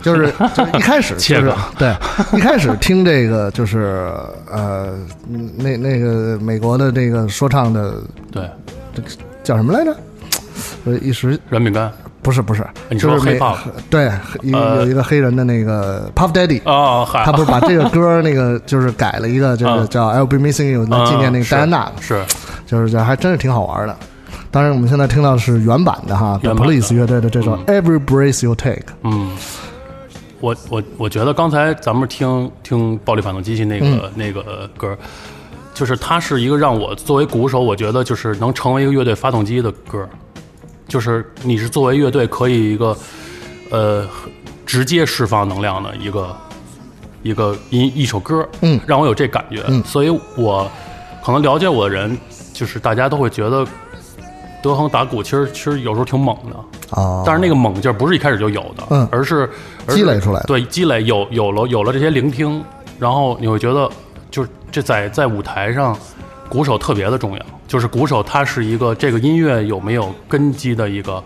[0.00, 1.92] 就是 就是一开始就是切个对，
[2.32, 4.10] 一开始听这个就是
[4.48, 4.96] 呃
[5.28, 7.94] 嗯那那个美国的这个说唱的
[8.30, 8.48] 对，
[9.42, 9.94] 叫什么来着？
[10.84, 11.92] 呃，一时软饼干
[12.22, 13.56] 不是不是，你说就是美 hip-hop
[13.90, 14.10] 对
[14.42, 14.76] 有呃。
[14.76, 19.88] 有一个黑人的那个 Puff Daddy，哦，嗨，他不是把这个歌那个就是改了一个，就是嗯。
[19.88, 22.22] 叫 I'll Be Missing You 来纪念那个嗯戴安娜，是。
[22.66, 23.96] 就是这还真是挺好玩的。
[24.50, 28.76] 当然，我们现在听到的是原版的哈，The Police 乐队的这首《Every Breath You Take》。
[29.02, 29.36] 嗯，
[30.40, 34.12] 我我我觉得刚才咱们听听暴力反动机器那个、嗯。
[34.14, 34.96] 那个歌，
[35.74, 40.08] 就是它是一个让我作为鼓手，我觉得就是能成为一个乐队发动机的歌，
[40.88, 42.96] 就是你是作为乐队可以一个
[43.70, 44.06] 呃
[44.64, 46.36] 直接释放能量的一个
[47.22, 48.80] 一个一一首歌，嗯。
[48.86, 49.82] 让我有这感觉，嗯。
[49.84, 50.66] 所以我
[51.22, 52.16] 可能了解我的人，
[52.54, 53.66] 就是大家都会觉得
[54.62, 57.00] 德恒打鼓其实其实有时候挺猛的。
[57.00, 59.48] 啊，但是那个猛劲儿不是一开始就有的，嗯而是
[59.88, 62.64] 积累出来的对，积累有有了有了这些聆听，
[62.98, 63.90] 然后你会觉得，
[64.30, 65.94] 就是这在在舞台上，
[66.48, 67.46] 鼓手特别的重要。
[67.66, 71.22] 就是鼓手他是一个这个音乐有没有根基的一个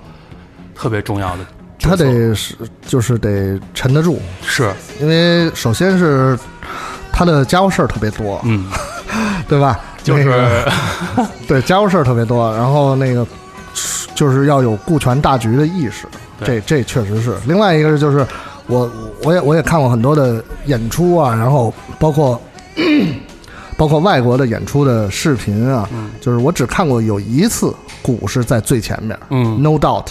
[0.74, 1.46] 特别重要的
[1.78, 4.68] 他，得是就是得沉得住，是
[5.00, 6.36] 因为首先是
[7.12, 8.66] 他的家务事儿特别多，嗯，
[9.48, 9.78] 对吧？
[10.03, 10.72] 就是、那个
[11.48, 13.26] 对家务事儿特别多，然后那个
[14.14, 16.07] 就是要有顾全大局的意识，
[16.44, 17.34] 这这确实是。
[17.46, 18.26] 另外一个是就是
[18.66, 18.90] 我
[19.22, 22.40] 我也我也看过很多的演出啊，然后包括
[23.82, 25.88] 包括外国的演出的视频啊，
[26.20, 29.60] 就是我只看过有一次鼓是在最前面，嗯。
[29.60, 30.04] No Doubt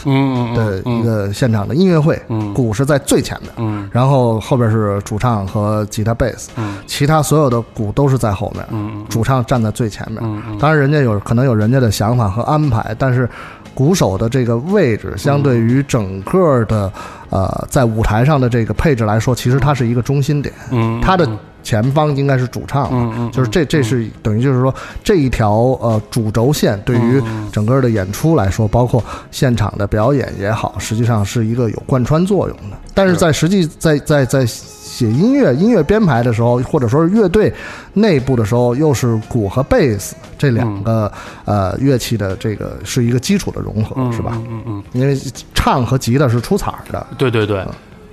[0.54, 1.00] 的嗯。
[1.00, 2.54] 一个现场的音乐会，嗯。
[2.54, 3.50] 鼓是在最前面。
[3.56, 3.90] 嗯。
[3.90, 6.80] 然后后边是主唱和吉他、贝斯，嗯。
[6.86, 10.22] 其他所有的鼓都是在后面，嗯主唱站在最前面。
[10.60, 13.30] 当然，人家有可能有人家的想法和安排，但是
[13.74, 16.92] 鼓手的这个位置，相对于整个的
[17.30, 21.26] 呃在舞台上的这个配置来说，其实它是一个中心点，嗯，它的
[21.64, 25.52] 前方应该是主唱，嗯嗯就是这这是等于就是说这一条
[25.82, 32.78] 呃主轴线对于嗯整个的演出来说，包括现场的表演也好，实际上是一个有贯穿作用的。
[32.94, 37.52] 但是在实际在在在写音乐音乐编排的时候，或者说是乐队
[37.94, 41.12] 内部的时候，又是鼓和贝斯这两个、
[41.46, 44.34] 呃乐器的这个是一个基础的融合，嗯是吧？
[44.36, 44.84] 嗯嗯嗯。
[44.92, 45.18] 因为
[45.54, 47.66] 唱和吉他是出彩儿的，对对对，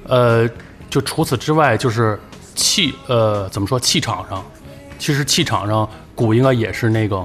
[0.06, 0.48] 呃，
[0.88, 2.18] 就除此之外，就是
[2.58, 3.78] 气，呃，怎么说？
[3.78, 4.42] 气场上，
[4.98, 7.24] 其实气场上，鼓应该也是那个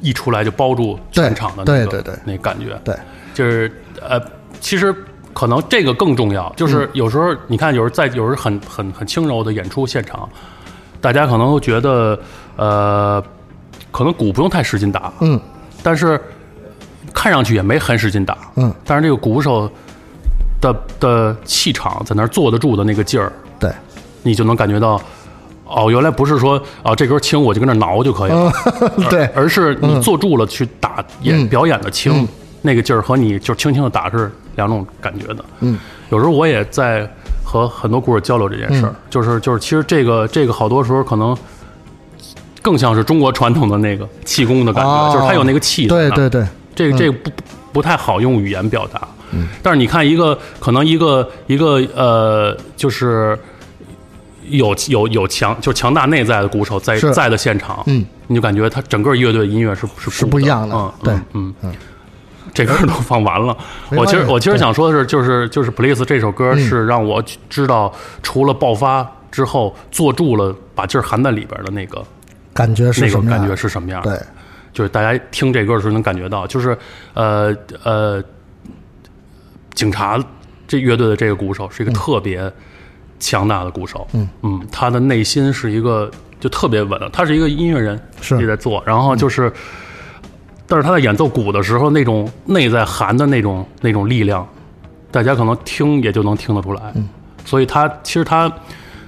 [0.00, 2.96] 一出来就包住全场的那个对对对对那感觉，对，
[3.34, 4.18] 就是呃，
[4.58, 4.94] 其实
[5.34, 10.26] 可能这个更重要，嗯就是有时候你看，有时候在有时候很很很轻柔的演出现场，
[11.00, 12.18] 大家可能会觉得，
[12.56, 13.22] 呃，
[13.90, 15.38] 可能鼓不用太使劲打，嗯。
[15.82, 16.20] 但是
[17.14, 19.70] 看上去也没很使劲打，嗯，但是这个鼓手
[20.60, 23.45] 的的气场在那儿坐得住的那个劲儿，对，
[24.26, 25.00] 你就能感觉到，
[25.64, 28.52] 哦，原来不是说哦这根轻我就跟那儿挠就可以了，
[29.08, 29.24] 对。
[29.34, 31.48] 而是你坐住了去打演、嗯。
[31.48, 32.26] 表演的轻，
[32.62, 35.44] 那个劲儿和你就轻轻的打是两种感觉的。
[35.60, 35.78] 嗯，
[36.10, 37.08] 有时候我也在
[37.44, 38.96] 和很多鼓手交流这件事儿，嗯。
[39.08, 41.36] 就是就是其实这个这个好多时候可能。
[42.62, 45.10] 更像是中国传统的那个气功的感觉，哦。
[45.14, 45.86] 就是它有那个气。
[45.86, 47.42] 对对对，这个这个不不
[47.74, 49.06] 不太好用语言表达。
[49.30, 53.38] 嗯，但是你看一个可能一个一个呃，就是
[54.48, 61.74] 有有有强就强大内在的鼓手在在的现场，嗯，你就感觉他整个乐队音乐是是鼓是不一样的嗯，对嗯嗯。
[62.54, 63.54] 这歌都放完了，
[63.90, 67.92] 我其实我其实想说的是，就是就是《Please》这首歌是让我知道，
[68.22, 72.02] 除了爆发之后坐住了，把劲儿含在里边的那个
[72.54, 74.00] 感觉是那什么感觉是什么样。
[74.00, 74.18] 对，
[74.72, 76.78] 就是大家听这歌的时候能感觉到，就是
[77.12, 78.24] 呃呃，
[79.74, 80.18] 警察
[80.66, 82.50] 这乐队的这个鼓手是一个特别
[83.18, 84.06] 强大的鼓手，
[84.42, 84.60] 嗯。
[84.70, 88.38] 他的内心是一个就特别稳的，他是一个音乐人，是。
[88.40, 89.52] 也在做，然后就是，
[90.66, 94.46] 但是他在演奏鼓的时候，那种内在含的那种那种力量，
[95.10, 97.08] 大家可能听也就能听得出来，嗯。
[97.44, 98.52] 所以他其实他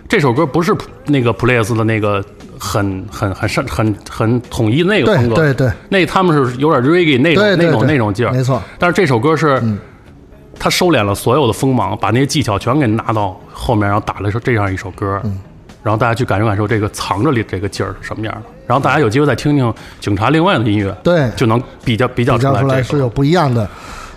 [0.08, 0.74] 这首歌不是
[1.06, 2.24] 那个 Place 的那个
[2.58, 5.72] 很很很很很很统一的那个风格，对对对。
[5.88, 9.60] 那他们是有点 reggae 那种那种那种劲儿，没错，但是这首歌是，
[10.58, 15.38] 他收敛了所有的锋芒，把那些技巧全给拿到后面，然后打了首这样一首歌，嗯
[15.80, 22.82] 然后大家去感受感受这个藏着里这个劲儿是什么样的，然后大家有机会再听听警察另外的音乐，对就能比较比较出来这个。
[22.82, 23.66] 是有不一样的。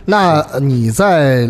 [0.04, 1.48] 那呃你在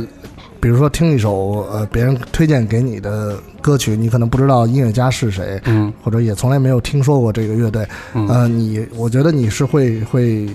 [0.59, 10.47] 比如说听一首呃别人推荐给你的歌曲，你可能不知道音乐家是谁，嗯，或者也从来没有听说过这个乐队，呃，你我觉得你是会会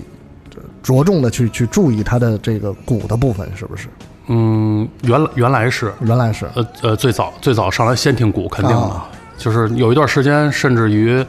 [0.81, 3.87] 着重的去去注意他的这个鼓的部分，是不是？
[4.27, 6.45] 嗯，原来原来是，原来是。
[6.53, 9.07] 呃呃，最早最早上来先听鼓，肯定的，啊。
[9.37, 11.23] 就是有一段时间，甚至于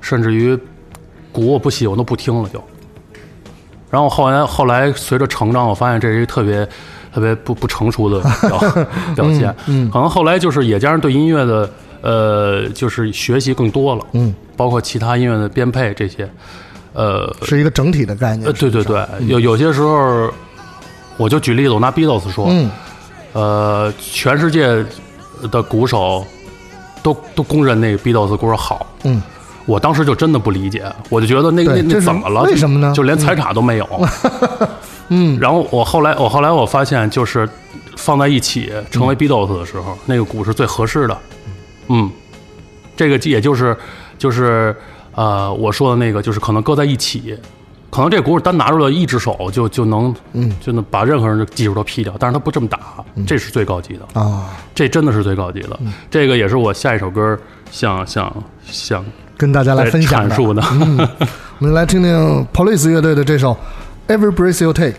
[0.00, 0.58] 甚至于
[1.32, 2.62] 鼓我不喜欢都不听了就。
[3.90, 6.68] 然后后来后来随着成长，我发现这是一个特别
[7.14, 8.58] 特别不不成熟的 表
[9.14, 9.54] 表现。
[9.66, 9.90] 嗯。
[9.90, 11.70] 可能后来就是也加上对音乐的
[12.02, 16.28] 呃，就是学习更多了，嗯，包括其他音乐的编配这些，
[16.92, 18.52] 呃是一个整体的概念呃，。
[18.52, 20.30] 对对对，有有些时候，
[21.16, 22.70] 我就举例子，我拿 Beatles 说，嗯
[23.32, 24.84] 呃，全世界
[25.50, 26.26] 的鼓手
[27.02, 28.86] 都都公认那个 Beatles 鼓手好。
[29.04, 29.22] 嗯，
[29.64, 32.42] 我当时就真的不理解，我就觉得那个那那怎么了？
[32.42, 33.88] 为什么呢就连财产都没有。
[35.08, 37.48] 嗯，然后我后来我后来我发现，就是
[37.96, 41.18] 放在一起成为嗯 Beatles 的时候，那个鼓是最合适的。
[41.88, 42.10] 嗯，
[42.96, 43.76] 这个也就是
[44.18, 44.74] 就是
[45.14, 47.38] 呃我说的那个，就是可能搁在一起。
[47.96, 52.78] 可能这鼓单拿出来一只手就就能，嗯就能把任何人的技术都劈掉，但是他不这么打，
[53.26, 54.20] 这是最高级的。
[54.20, 55.80] 啊，这真的是最高级嗯的，
[56.10, 57.38] 这个也是我下一首歌
[57.70, 58.30] 想想
[58.66, 59.02] 想
[59.38, 60.28] 跟大家来来分享。
[60.28, 60.62] 阐述的。
[61.58, 63.56] 我们来听听 Police 乐队的这首
[64.14, 64.90] 《Every Breath You Take》。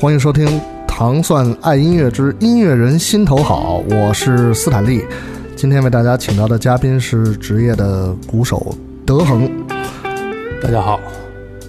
[0.00, 0.46] 欢迎收听
[0.86, 5.04] 《糖蒜爱音乐之音乐人心头好》，我是斯坦利。
[5.56, 8.72] 今天为大家请到的嘉宾是职业的鼓手
[9.04, 9.50] 德恒。
[10.62, 11.00] 大家好，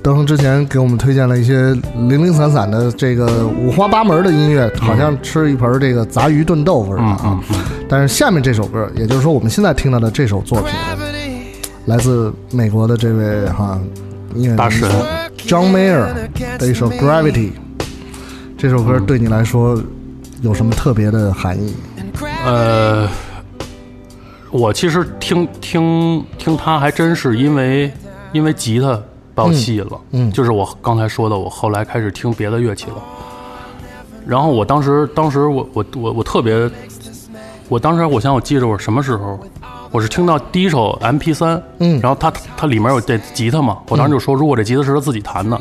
[0.04, 1.74] 德恒之前给我们推荐了一些
[2.08, 7.44] 零零散散的这个五花八门的音乐，好像吃一盆这个杂鱼炖豆腐似的啊。
[7.90, 10.72] 但是下面这首歌，也就是说我们现在听到的这首作品，
[11.88, 13.82] 来自美国的这位哈
[14.36, 14.88] 音乐大神
[15.36, 16.06] John Mayer
[16.60, 17.34] 的一首《Gravity》。
[18.60, 19.82] 这首歌对你来说
[20.42, 21.74] 有什么特别的含义？
[22.46, 23.08] 呃，
[24.52, 27.90] 我其实听听听他还真是因为
[28.34, 29.02] 因为吉他
[29.34, 32.96] 把我吸引了，嗯就是我刚才说的，我后来开始听别的乐器了。
[34.28, 36.70] 然后我当时当时我我我我特别，
[37.70, 39.40] 我当时我想我记着我什么时候，
[39.90, 45.58] 我是听到第一首 M P 三，嗯然后它它里面有这吉他嘛，我当时就说如果这吉他是他自己弹的，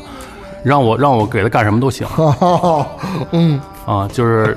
[0.68, 2.06] 让我让我给他干什么都行。
[3.32, 4.56] 嗯，啊，就是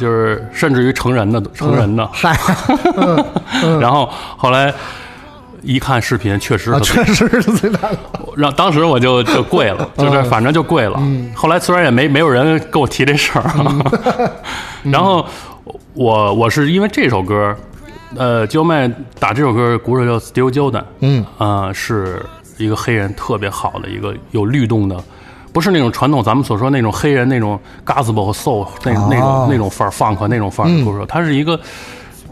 [0.00, 2.36] 就是甚至于成人的成人的，嗨，
[3.80, 4.72] 然后后来
[5.62, 7.98] 一看视频，确实确实是最大的。
[8.36, 11.00] 让当时我就就跪了，就是反正就跪了。
[11.34, 13.44] 后来虽然也没没有人跟我提这事儿，
[14.82, 15.24] 然后
[15.92, 17.54] 我我是因为这首歌，
[18.16, 18.90] 呃，焦麦
[19.20, 22.24] 打这首歌鼓手叫 Steve Jordan，嗯啊、是
[22.58, 24.96] 一个黑人特别好的一个有律动的，
[25.54, 31.58] 不是那种传统咱们所说那种黑人那种 gospel 和 soul 那、那哦种那种范儿 funk 那种范儿的鼓手，他是一个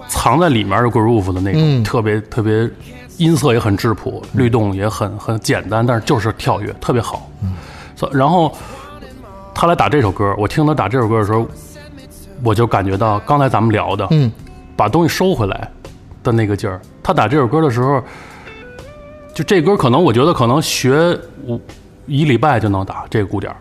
[0.08, 2.68] 藏在里面的 groove 的那种，嗯特别特别
[3.18, 7.30] 音色也很质朴，律动也很很简单，但是就是跳跃特别好。
[7.94, 8.52] 所然后
[9.54, 11.46] 他来打这首歌，我听他打这首歌的时候，
[12.42, 14.32] 我就感觉到刚才咱们聊的，嗯，
[14.74, 15.70] 把东西收回来
[16.24, 16.80] 的那个劲儿。
[17.04, 18.02] 他打这首歌的时候，
[19.32, 21.16] 就这歌可能我觉得可能学
[21.46, 21.60] 五
[22.07, 23.57] 一礼拜就能打这个鼓点儿，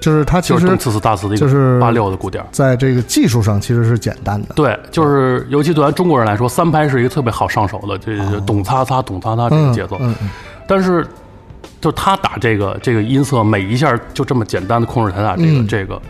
[0.00, 2.46] 就是它其实就是次次大次的一就是个八六的鼓点儿。
[2.52, 4.48] 在这个技术上其实是简单的。
[4.54, 9.96] 对，就是尤其对咱中国人来说，三拍是一个特别好上手的，这这咚擦擦咚擦擦这个嗯节奏。
[10.00, 10.30] 嗯嗯
[10.66, 11.06] 但是，
[11.80, 16.00] 就他打这个这个音色，每一下就这么简单的控制他打这个、嗯这个。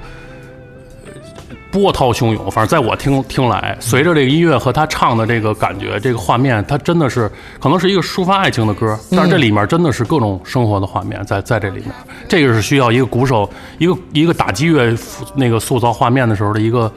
[1.70, 11.92] 呃波涛汹涌，反正在我听听来，随着这个音乐和他唱的这个感觉，这个画面，他真的是可能是一个抒发爱情的歌，但是这里面真的是各种生活的画面在在这里面。
[12.28, 13.48] 这个是需要一个鼓手，
[13.78, 14.96] 一个一个打击乐
[15.34, 16.90] 那个塑造画面的时候的一个，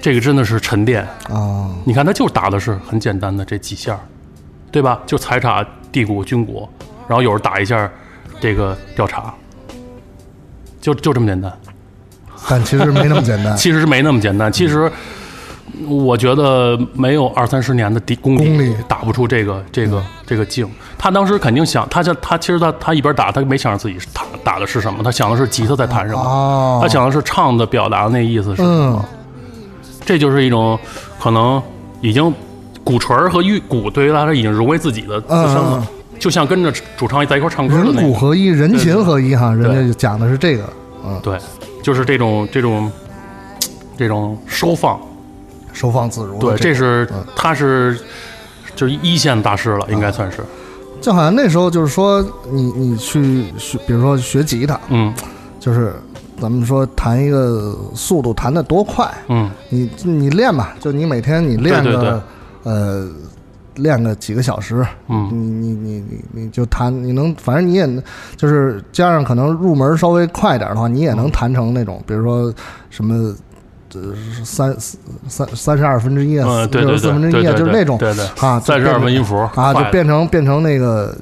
[0.00, 1.02] 这个真的是沉淀。
[1.28, 3.98] 啊，你看，他就打的是很简单的这几下，
[4.70, 5.00] 对吧？
[5.04, 6.68] 就踩镲、地鼓、军鼓，
[7.08, 7.90] 然后有人打一下
[8.40, 9.34] 这个调查，
[10.80, 11.52] 就就这么简单。
[12.48, 13.54] 但其实没那么简单。
[13.58, 14.50] 其实是没那么简单。
[14.52, 14.90] 其实
[15.86, 20.68] 我觉得没有二三十年的底功功力打不出这个这个这个劲。
[20.98, 29.04] 他当时肯定想，他就他其实他他一边打，他没想着自己打打的是什么，他想的是吉他在弹什么，哦他想的是唱的表达的那意思是什嗯么。
[30.04, 30.78] 这就是一种
[31.20, 31.62] 可能
[32.00, 32.32] 已经
[32.82, 35.86] 鼓槌儿和玉鼓对于他来说已经融为自己的自身了，嗯
[36.18, 38.08] 就像跟着主唱在一块唱歌的人那个。
[38.08, 40.64] 骨合一，人琴合一哈，人家就讲的是这个。
[41.02, 41.38] 嗯，对，
[41.82, 42.90] 就是这种这种
[43.96, 45.00] 这种收放。
[45.72, 47.96] 收放自如对，这是他是
[48.74, 50.38] 就是一线大师了，应该算是。
[51.00, 52.20] 就好像那时候就是说，
[52.50, 55.14] 你你去学，比如说学吉他，嗯。
[55.60, 55.94] 就是
[56.40, 62.22] 咱们说弹一个速度弹得多快，嗯，你你练吧，就你每天你练个
[62.62, 63.08] 呃
[63.82, 67.88] 练个几个小时，嗯你你你你你就弹，你能反正你也
[68.36, 72.52] 就是加上可能入门稍微快一点的话，你也嗯能弹成那种，比如说
[72.90, 73.34] 什么。
[73.92, 74.14] 呃，
[74.44, 74.72] 三
[75.26, 81.12] 三三十二分之一啊，六十四分之一啊，就是那种对对，啊，就三十二分音符啊，就变成变成那个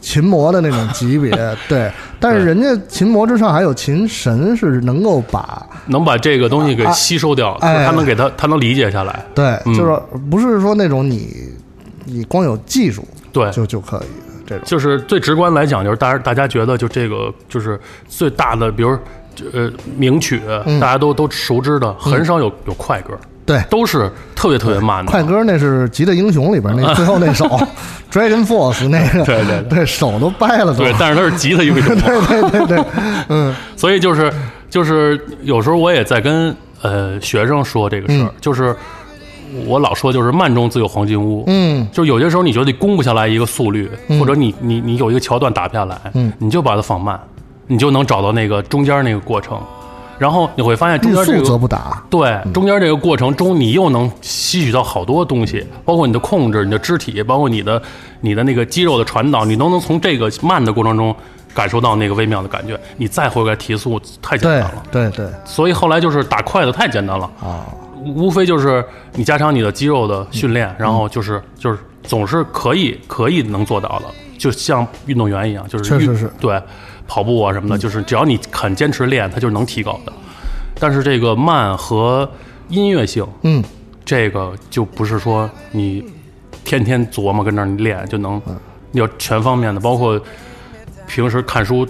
[0.00, 1.30] 琴魔的那种级别，
[1.68, 1.92] 对。
[2.18, 9.26] 但是人家琴魔之上还有琴神，是能够把能把这个东西给啊吸收掉，哎他能给他他能理解下来。
[9.34, 9.94] 对，嗯就是
[10.30, 11.36] 不是说那种你
[12.08, 14.06] 你光有技术对，就就可以
[14.46, 14.64] 这种。
[14.66, 17.78] 就是最直观来讲，就是大家大家觉得就这个就是
[18.08, 18.98] 最大的，比如
[19.52, 20.80] 呃名曲，嗯。
[20.80, 23.12] 大家都都熟知的，很少有有快歌，
[23.44, 25.10] 对，都是特别特别慢的。
[25.10, 27.44] 快歌那是《吉他英雄》里边那最后那首
[28.10, 29.78] Dragon Force 那个，对对对。
[29.78, 30.78] 对手都掰了都。
[30.78, 31.94] 对，但是它是吉他英雄。
[32.00, 32.84] 对对对对，
[33.28, 33.54] 嗯。
[33.76, 34.32] 所以就是
[34.70, 38.32] 就是有时候我也在跟呃学生说这个事儿，嗯。
[38.40, 38.74] 就是
[39.66, 41.86] 我老说就是慢中自有黄金屋，嗯。
[41.92, 46.32] 就有些时候你觉得你攻不下来一个速率，或者你你你有一个桥段打不下来，嗯。
[46.38, 47.20] 你就把它放慢，
[47.66, 49.60] 你就能找到那个中间那个过程，
[50.18, 51.46] 然后你会发现中欲速间这个。
[51.46, 52.02] 则不打。
[52.10, 57.80] 对，中间这个过程中，你又能吸取到好多东西，包括你的控制、你的肢体，包括你的
[58.20, 61.14] 你的那个肌肉的传导，你都能从这个慢的过程中
[61.54, 62.78] 感受到那个微妙的感觉。
[62.96, 67.64] 你再回来提速太简单对了，对对所以后来就是打快的太简单了，啊，
[68.08, 68.84] 无无非就是
[69.14, 74.06] 你加强你的肌肉的训练，然后就是就是总是可以可以能做到的，
[74.38, 76.32] 就像运动员一样，就是运确实是。
[76.40, 76.60] 对
[77.06, 80.12] 跑步啊什么的，就是只要你肯坚持练，它就是能提高的。
[80.78, 82.28] 但是这个慢和
[82.68, 83.62] 音乐性，嗯，
[84.04, 86.04] 这个就不是说你
[86.64, 88.56] 天天琢磨跟那儿练就能，嗯。
[88.92, 90.18] 要全方面的，包括
[91.06, 91.86] 平时看书、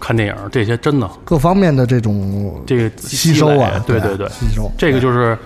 [0.00, 4.68] 看电影这些，真的各方面的这种这个吸收啊，对对对对，吸收。
[4.76, 5.38] 这个就是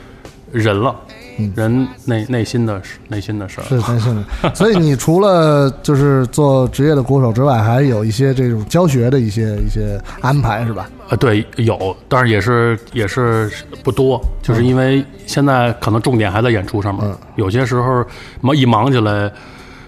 [0.53, 0.95] 人了，
[1.39, 1.53] 嗯。
[1.57, 3.65] 人内内心的事内心的事儿。
[3.65, 4.55] 是真心的。
[4.55, 10.89] 所以你除了就是做职业的鼓手之外，还有一些这种教学的一些一些安排，是吧？
[11.09, 13.51] 啊，对，有，但是也是也是
[13.85, 17.17] 不多，就是因为现在可能重点还在演出上面，嗯。
[17.37, 18.05] 有些时候
[18.41, 19.31] 忙一忙起来，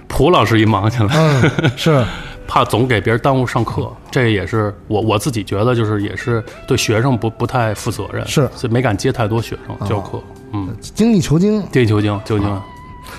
[0.06, 2.04] 蒲老师一忙起来，嗯， 是。
[2.50, 8.48] 怕总给别人耽误上课，这也是我我自己觉得就是也是对学生不不太负责任，是。
[8.56, 10.18] 所以没敢接太多学生教课，
[10.52, 12.20] 嗯，精益求精，精益求精，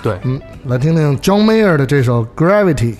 [0.01, 2.95] 对，嗯，来听听 John Mayer 的这首 Gravity。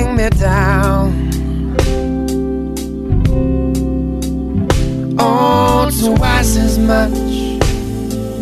[0.00, 1.28] Bring me down.
[5.18, 7.12] Oh, twice as much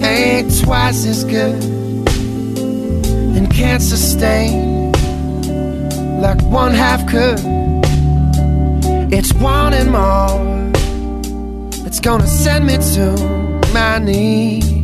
[0.03, 1.63] ain't twice as good,
[3.37, 4.93] and can't sustain
[6.21, 7.41] like one half could.
[9.13, 10.73] It's wanting more.
[11.87, 14.78] It's gonna send me to my knees.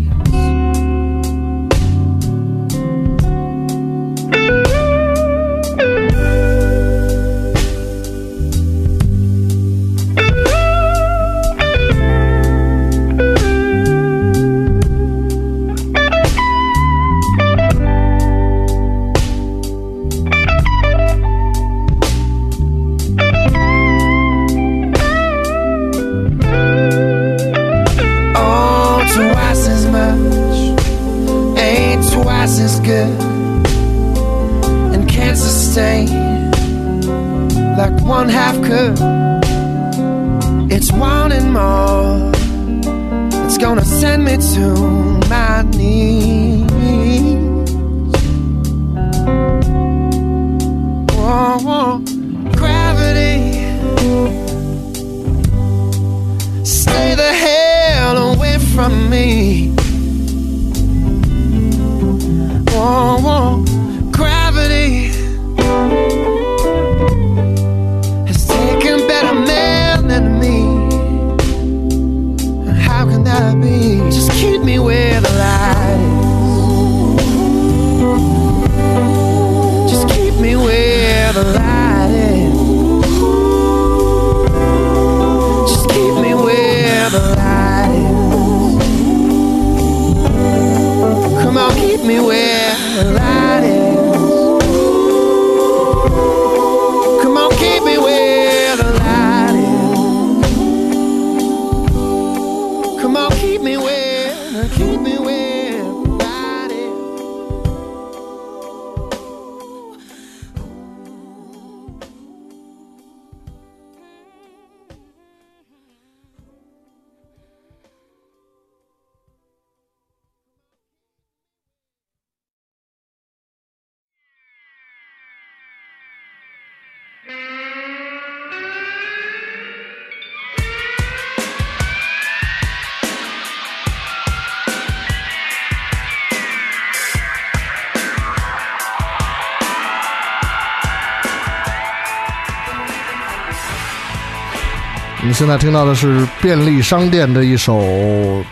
[145.34, 148.42] 现在听到的是便利商店的一首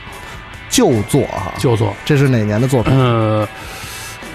[0.69, 2.93] 旧作啊，旧作，这是哪年的作品？
[2.99, 3.49] 呃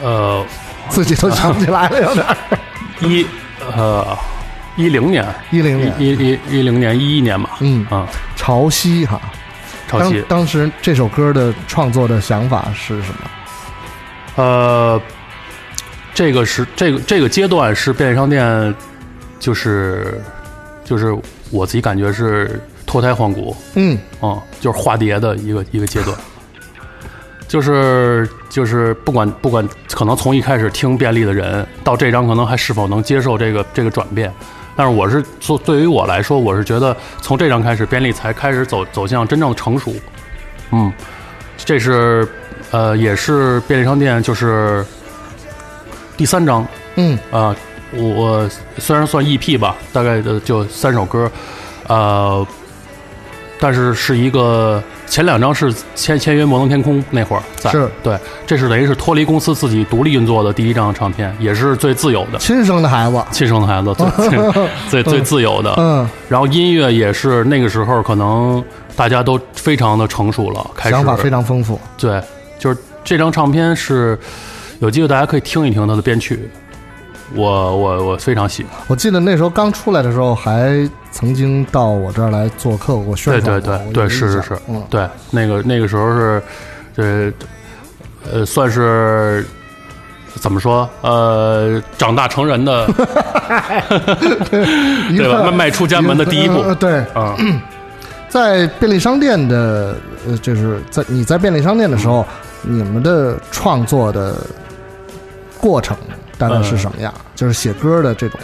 [0.02, 0.46] 呃
[0.90, 2.38] 自己都想不起来了，有点儿。
[3.02, 3.28] 一
[3.76, 4.18] 呃
[4.78, 8.08] 一零年，一零年，一一一零年一一年吧，嗯，啊，
[8.38, 9.20] 潮汐哈。
[9.90, 13.30] 潮汐，当时这首歌的创作的想法是什么？
[14.36, 15.02] 呃，
[16.14, 18.74] 这个是这个这个阶段是便利商店，
[19.40, 20.22] 就是
[20.88, 21.14] 就是
[21.52, 23.98] 我自己感觉是脱胎换骨，嗯。
[24.22, 26.18] 嗯，就是化蝶的一个一个阶段，
[27.48, 34.34] 就是就是不管不管，可能从一开始听便利的人，到这张可能还是否能接受这个这个转变，
[34.76, 39.94] 但是我是做对于我来说，我是觉得从这张开始，便利才开始走走向真正的成熟，
[40.72, 40.92] 嗯，
[41.58, 42.28] 这是
[42.72, 44.86] 呃也是便利商店就是
[46.16, 46.66] 第三张
[46.96, 47.20] 嗯。
[47.30, 47.56] 啊、我
[47.94, 51.30] 我虽然算 EP 吧，大概的就三首歌，
[51.88, 52.46] 呃，
[53.60, 57.90] 但是是一个前两张是签签约摩登天空那会儿在，是。
[58.04, 68.64] 对，这是等于是脱离公司自己独立运作的第一张唱片，也是最自由的，亲生的孩子，亲生的孩子最 最最自由的，嗯，然后音乐也是那个时候可能
[68.96, 70.96] 大家都非常的成熟了，开始。
[70.96, 71.80] 想法非常丰富。
[71.98, 72.22] 对，
[72.60, 74.20] 就是这张唱片是
[74.80, 76.50] 有机会大家可以听一听它的编曲，
[77.36, 78.72] 我我我非常喜欢。
[78.88, 83.78] 我记得那时候刚出来的时候，还曾经到我这儿来做客过宣对传对。
[83.78, 86.42] 对对对，是是是，嗯，对，那个那个时候是，
[86.96, 87.34] 这
[88.32, 89.46] 呃，算是
[90.36, 90.90] 怎么说？
[91.02, 92.86] 呃，长大成人的，
[95.10, 95.44] 对吧？
[95.46, 97.36] 迈迈出家门的第一步呃对，啊，
[98.30, 99.96] 在便利商店的，
[100.28, 102.26] 呃，就是在你在便利商店的时候，
[102.62, 104.36] 你们的创作的
[105.60, 105.98] 过程
[106.38, 107.14] 大概是什么样？
[107.36, 108.40] 就是写歌的这种，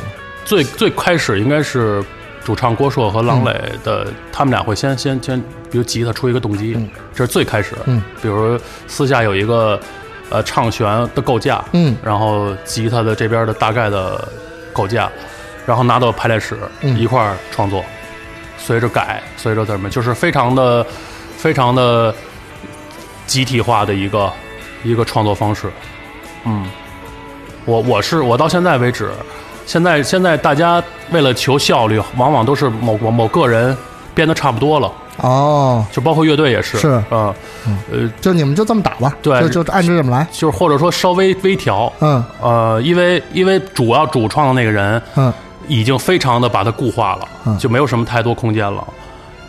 [0.45, 2.03] 最最开始应该是
[2.43, 3.53] 主唱郭硕和郎磊
[3.83, 5.39] 的，他们俩会先先先，
[5.71, 7.75] 比如吉他出一个动机，嗯这是最开始。
[7.85, 9.79] 嗯，比如私下有一个
[10.29, 14.27] 呃唱旋的构架，嗯然后吉他的这边的大概的
[14.73, 15.09] 构架，
[15.65, 17.85] 然后拿到排练室、嗯一块儿创作，
[18.57, 20.85] 随着改，随着怎么，就是非常的
[21.37, 22.13] 非常的
[23.25, 24.31] 集体化的一个
[24.83, 25.71] 一个创作方式。
[26.45, 26.67] 嗯，
[27.65, 29.09] 我我是我到现在为止，
[29.65, 33.75] 现在现在大家为了求效率，往往都是某某某个人
[34.13, 37.33] 编的差不多了，哦，就包括乐队也是，是嗯、
[37.91, 45.31] 呃，就你们就这么打吧，对就就按着这么来，就是或者说稍微微调，嗯呃，因为因为主要主创的那个人嗯
[45.67, 48.85] 已经非常的把它固化了，嗯就没有什么太多空间了。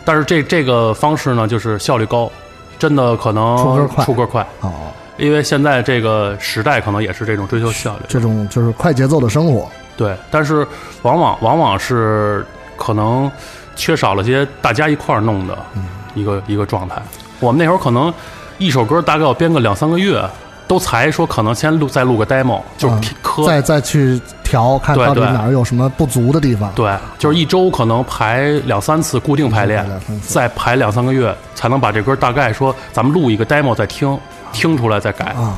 [0.05, 2.31] 但是这这个方式呢，就是效率高，
[2.77, 4.71] 真的可能出歌快出歌快，哦，
[5.17, 8.03] 因为现在这个时代可能也是这种追求效率。
[8.07, 10.67] 这种就是快节奏的生活，对，但是
[11.03, 13.31] 往往往往是可能
[13.75, 16.95] 缺少了些大家一块儿弄的嗯一个、一个状态。
[17.39, 18.13] 我们那会儿可能
[18.57, 20.23] 一首歌大概要编个两三个月，
[20.67, 26.71] 都才说可能先录再录个 demo，就是嗯磕、再再去调，看到底哪儿有什么不足的地方。
[26.73, 29.85] 对，就是一周可能排两三次固定排练
[30.25, 34.17] 再排两三个月，才能把这歌大概说咱们录一个 demo 再听，
[34.55, 35.53] 听出来再改，啊，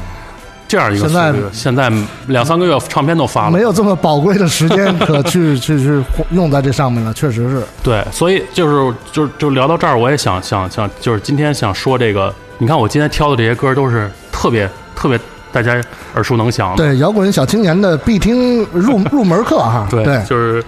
[0.67, 1.33] 这样一个现在。
[1.53, 1.91] 现在
[2.27, 7.63] 两三个月唱片都发了没，有这么宝贵的时间可去 去去用在这上面了，确实是。
[7.83, 15.19] 对，所以就是就就聊到这儿，我也想想想，就是今天想说这个，你看我今天挑的这些歌都是特别特别
[15.51, 15.79] 大家
[16.15, 19.87] 耳熟能详的，对，摇滚小青年的必听入入门课哈。
[19.89, 20.63] 对，对，就是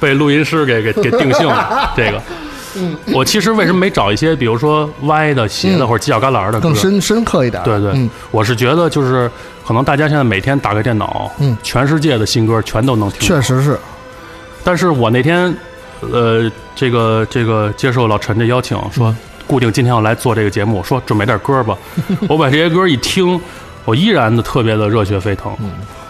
[0.00, 2.20] 被录音师给给给定性了 这个。
[3.12, 6.60] 我其实为什么没找一些，比如说歪的、斜的嗯或者犄角旮旯的？
[6.60, 7.62] 更深深刻一点。
[7.62, 9.30] 对对，嗯，我是觉得就是
[9.66, 13.20] 可能大家现在每天打开电脑，嗯全世界的新歌全都能听。
[13.20, 13.40] 确。
[13.40, 13.78] 实是。
[14.64, 15.54] 但是我那天，
[16.00, 19.14] 呃，这个这个接受老陈的邀请，说
[19.46, 21.76] 固定今天要来做这个节目，说准备点歌吧。
[22.28, 23.40] 我把这些歌一听，
[23.84, 25.50] 我依然的特别的热血沸腾。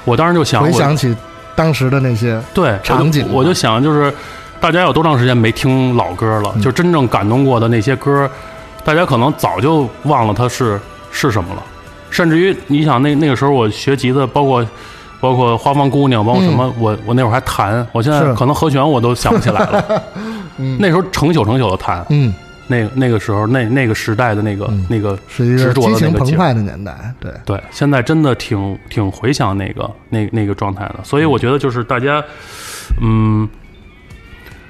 [0.04, 1.14] 我当时就想，我回想起
[1.54, 4.12] 当时的那些，对场景我我就想就是。
[4.60, 6.54] 大家有多长时间没听老歌了？
[6.60, 8.28] 就真正感动过的那些歌，
[8.84, 10.80] 大家可能早就忘了它是
[11.10, 11.62] 是什么了，
[12.10, 14.66] 甚至于你想那那个时候我学吉他，包括
[15.20, 20.02] 包括花房姑娘，包括什么，我我那会儿还弹，我现在可能和弦我都想不起来了。
[20.78, 22.34] 那时候成宿成宿的弹，嗯，
[22.66, 32.20] 那个那个时候那那个时代的那个、那个是一个执着激情的那个澎湃的年代，对，对，现在真的挺挺回想那个那那个状态的，所以我觉得就是大家，
[33.00, 33.48] 嗯，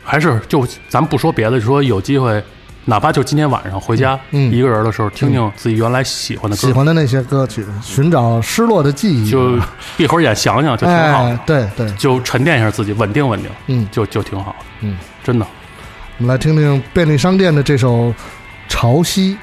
[0.09, 2.43] 还是就咱不说别的，就说有机会，
[2.87, 9.59] 哪怕就今天晚上回家、嗯一个人的时候，听听自己原来喜欢的歌，喜欢的那些歌曲，寻找失落的记忆，就
[9.99, 13.87] 闭会儿眼想想就挺好的，哎，对对，就沉淀一下自己，稳定稳定，嗯。
[13.93, 15.47] 就就挺好，嗯，真的。
[16.17, 18.07] 我们来听听便利商店的这首
[18.67, 19.35] 《潮汐》。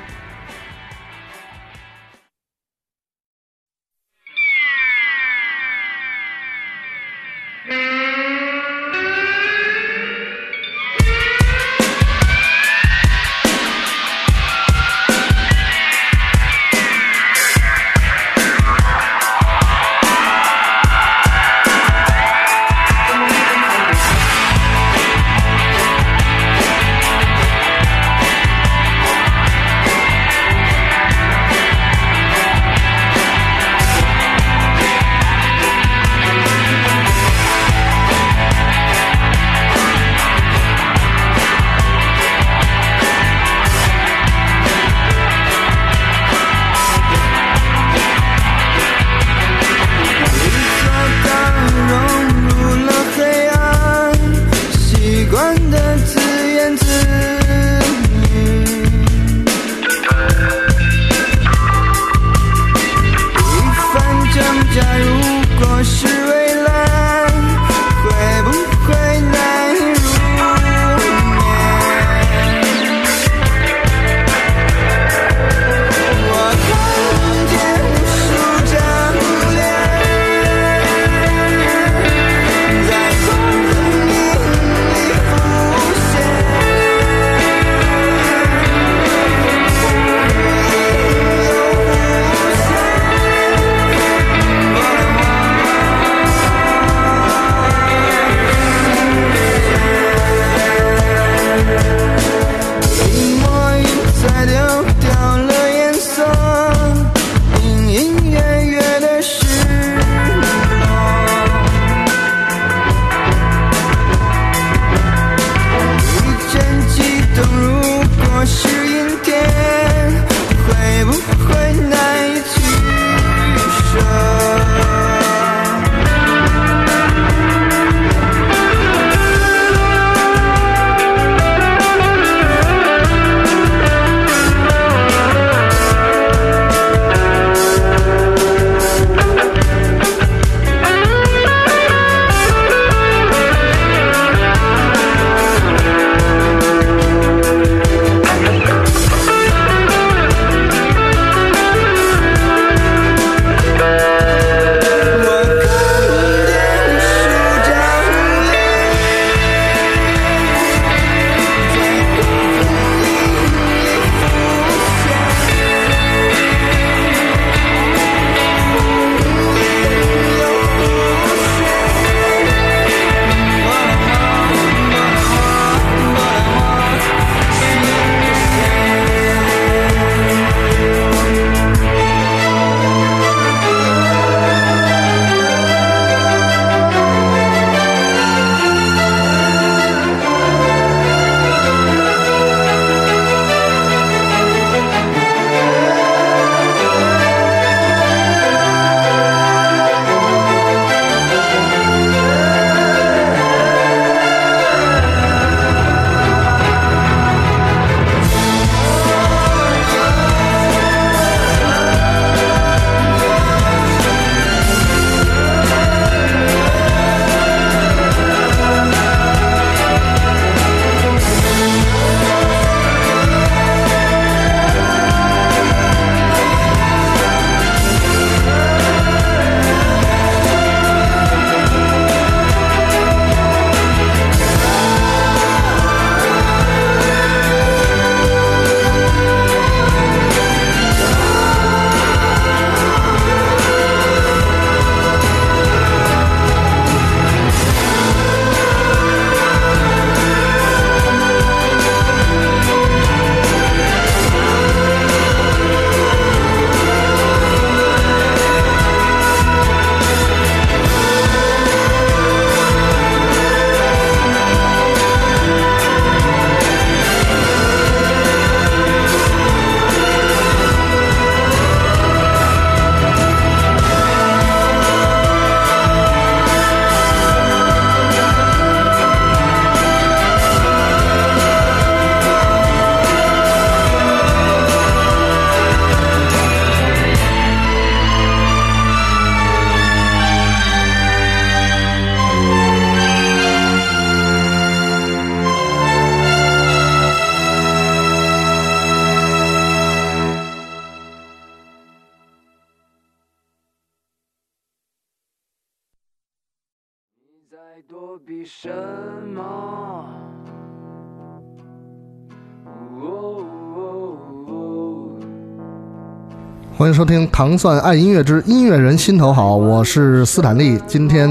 [316.85, 320.77] 欢迎收听《糖蒜爱音乐之音乐人心头好》，我是斯坦利。
[320.85, 321.27] 今天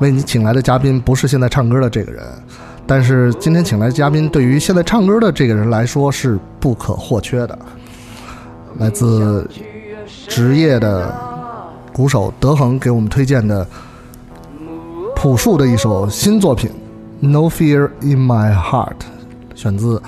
[0.00, 2.22] 为你请来的嘉宾不是现在唱歌的这个人，
[2.86, 7.58] 但是今天请来的嘉宾对于现在唱歌的这个人来说是不可或缺的。
[8.76, 9.48] 来自
[10.26, 11.10] 职业的
[11.90, 13.66] 鼓手德恒给我们推荐的
[15.16, 16.70] 朴树的一首新作品
[17.26, 18.88] 《No Fear in My Heart》，
[19.54, 20.02] 选自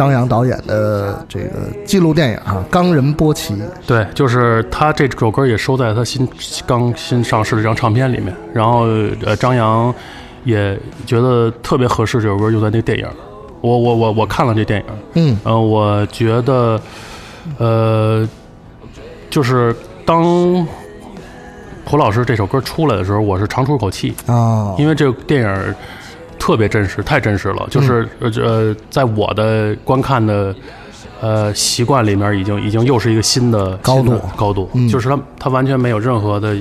[0.00, 3.52] 张扬导演的这个纪录电影啊《冈仁波齐》。
[3.86, 6.26] 对，就是他这首歌也收在他新
[6.66, 8.34] 刚新上市的这张唱片里面。
[8.54, 8.86] 然后
[9.26, 9.94] 呃，张扬
[10.42, 10.74] 也
[11.04, 13.06] 觉得特别合适这首歌就在那个电影。
[13.60, 14.86] 我我我我看了这电影，
[15.16, 16.80] 嗯呃，我觉得
[17.58, 18.26] 呃，
[19.28, 20.66] 就是当
[21.84, 25.74] 胡老师这首歌出来的时候，我是长出口气，啊，因为这个电影
[26.40, 27.68] 特别真实，太真实了。
[27.70, 30.52] 就是呃呃，在我的观看的
[31.20, 36.56] 呃习惯里面，已经已经又是一个新的高度的高度，嗯就是它它完全没有任何的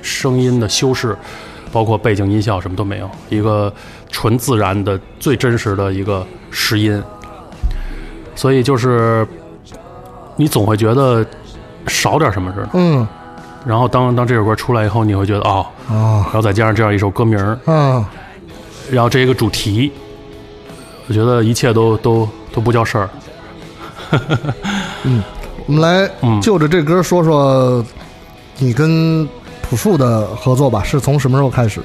[0.00, 1.14] 声音的修饰，
[1.72, 3.70] 包括背景音效什么都没有，一个
[4.10, 7.02] 纯自然的、最真实的一个实音。
[8.36, 9.26] 所以就是
[10.36, 11.24] 你总会觉得
[11.86, 12.68] 少点什么似的。
[12.74, 13.06] 嗯
[13.66, 18.06] 然后当当这首歌出来以后，你会觉得哦，哦然后再加上这样一首歌名儿，啊
[18.90, 19.90] 然后这一个主题，
[21.08, 23.10] 我觉得一切都都都不叫事儿。
[25.04, 25.22] 嗯
[25.66, 27.84] 我们来嗯就着这歌说说
[28.58, 29.26] 你跟
[29.62, 31.80] 朴树的合作吧，是从什么时候开始？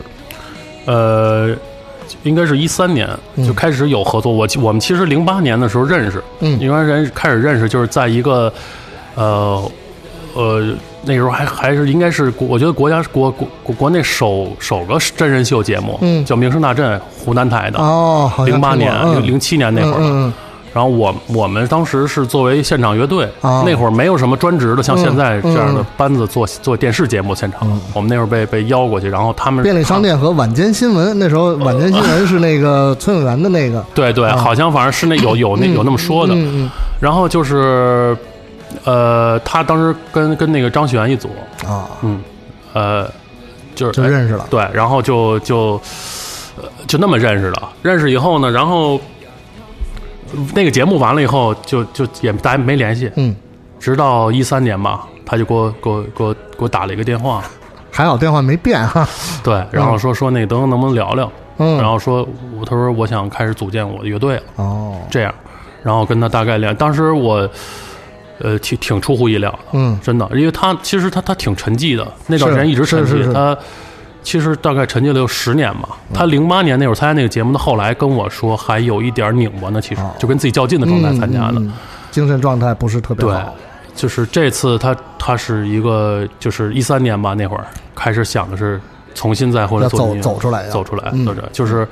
[0.86, 1.56] 呃，
[2.24, 4.32] 应该是一三年嗯就开始有合作。
[4.32, 8.52] 我我们其实零八年的时候认识，嗯因为人开始认识就是在一个
[9.16, 9.72] 呃
[10.34, 10.74] 呃
[11.04, 17.80] 那时候还还是应该是国，我觉得国家国国国国内首首个真人秀节目，嗯叫《名声大阵》，湖南台的，
[18.46, 19.98] 零八年零零七年那会儿。
[20.00, 20.34] 嗯嗯
[20.72, 27.68] 然后我我们当时是作为现场乐队，哦那会儿没有什么专职的，像嗯现在这样的嗯班子做做电视节目现场。
[27.92, 36.36] 我们那会儿被被邀过去，然后他们嗯，便利商店和晚间新闻，那时候晚间新闻是那个崔永元的那个，对对，好像反正是那有有那有那么说的。
[36.36, 36.70] 嗯
[37.00, 38.16] 然后就是，
[38.86, 41.30] 呃，他当时跟跟那个张悬一组，
[41.66, 42.22] 嗯啊，嗯，
[42.74, 43.12] 呃，
[43.76, 44.46] 就是就认识了。
[44.50, 45.82] 对，然后就就
[46.58, 47.62] 呃就那么认识的。
[47.82, 49.00] 认识以后呢，然后
[50.54, 53.36] 那个节目完了以后，就就也大家没联系，嗯，
[53.80, 57.44] 直到一三年吧，他就给我给我给我给我打了一个电话，
[57.92, 59.08] 还好电话没变哈。
[59.44, 62.28] 对，然后说说那个德恒能不能聊聊，嗯，然后说
[62.60, 65.34] 我他说我想开始组建我的乐队了，哦，这样，
[65.82, 67.50] 然后跟他大概聊，当时我
[68.42, 73.58] 呃挺挺出乎意料的，嗯真的，因为他其实他他挺沉寂的，那段时间一直沉寂，他
[74.24, 75.90] 其实大概沉寂了有十年吧。
[76.14, 81.62] 他零八年那会儿参加那个节目的，后来跟我说还有一点拧巴呢，其实哦就跟自己较劲的状态参加的。
[82.12, 83.56] 精神状态不是特别对好。，
[83.96, 88.80] 就是这次他他是一个就是一三年吧那会儿开始想的是
[89.14, 91.88] 重新再回来要走走出来呀走出来，嗯走出来，就是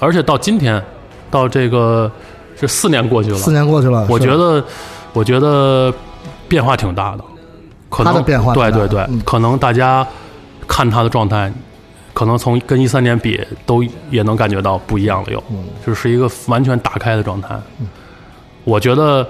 [0.00, 0.82] 而且到今天
[1.30, 2.10] 到这个
[2.58, 4.62] 这四年过去了，四年过去了，我觉得，
[5.12, 5.92] 我觉得
[6.48, 7.24] 变化挺大的，
[7.88, 9.20] 可能他的变化的对对对，嗯。
[9.24, 10.06] 可能大家
[10.68, 11.52] 看他的状态，
[12.14, 15.64] 可能从跟一三年比，都也能感觉到不一样了，又，嗯。
[15.86, 17.58] 就是一个完全打开的状态。
[18.64, 19.26] 我觉得，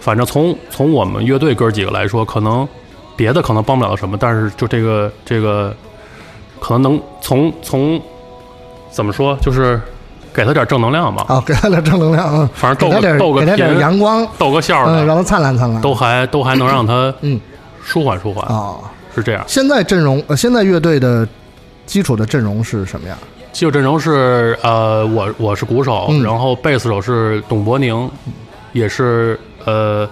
[0.00, 2.66] 反正从从我们乐队哥几个来说，可能
[3.14, 5.74] 别的可能帮不了什么，但是就这个这个，
[6.58, 8.00] 可能能从从
[8.90, 9.80] 怎么说，就是
[10.40, 15.82] 给他点正能量吧，啊，给他点正能量，嗯，反正给他点逗个逗个给他点贫阳光，逗个笑让他灿烂灿烂。
[15.82, 17.38] 都还都还能让他嗯
[17.84, 18.76] 舒缓舒缓，啊，
[19.14, 19.44] 是这样。
[19.46, 21.28] 现在阵容呃，现在乐队的
[21.84, 23.18] 基础的阵容是什么样？
[23.52, 28.10] 基础阵容是呃，我我是鼓手，嗯然后贝斯手是董伯宁，
[28.72, 30.08] 也是呃，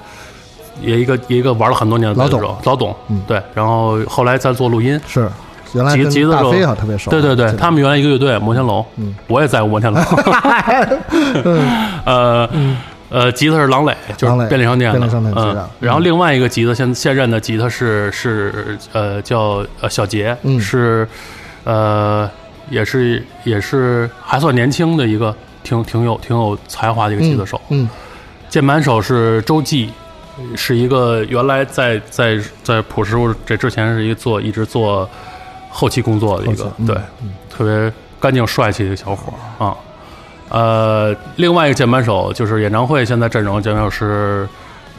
[0.82, 5.00] 也一个一个玩了很多年的贝斯手，老董，嗯对，然后后来在做录音。
[5.06, 5.30] 是
[5.74, 10.00] 原来吉吉他手特别熟，对对对，他们原来一个乐队摩天楼，嗯我也在过摩天楼。
[12.04, 12.48] 呃
[13.10, 15.68] 呃，吉他是郎磊，就是便利商店的，便利商店嗯。
[15.80, 21.08] 然后另外一个吉他现现任的吉他是是呃叫呃小杰，嗯是
[21.64, 22.28] 呃
[22.70, 27.60] 也是也是还算年轻的一个挺挺有挺有才华的一个吉他手。
[27.70, 27.88] 嗯
[28.50, 29.90] 键盘手是周记，
[30.54, 35.08] 是一个原来在在在朴师傅这之前是一个做一直做
[35.68, 36.96] 后期工作的一个嗯对，
[37.50, 39.76] 特别干净帅气的小伙儿啊。
[40.50, 44.48] 呃，另外一个键盘手就是演唱会现在阵容键盘手是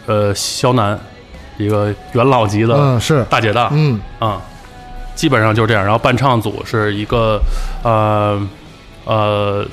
[0.06, 1.00] 呃肖楠，
[1.58, 4.42] 一个元老级的嗯是大姐大嗯啊。
[5.16, 5.84] 基本上就是这样。
[5.84, 7.42] 然后伴唱组是一个
[7.84, 8.42] 呃
[9.04, 9.68] 呃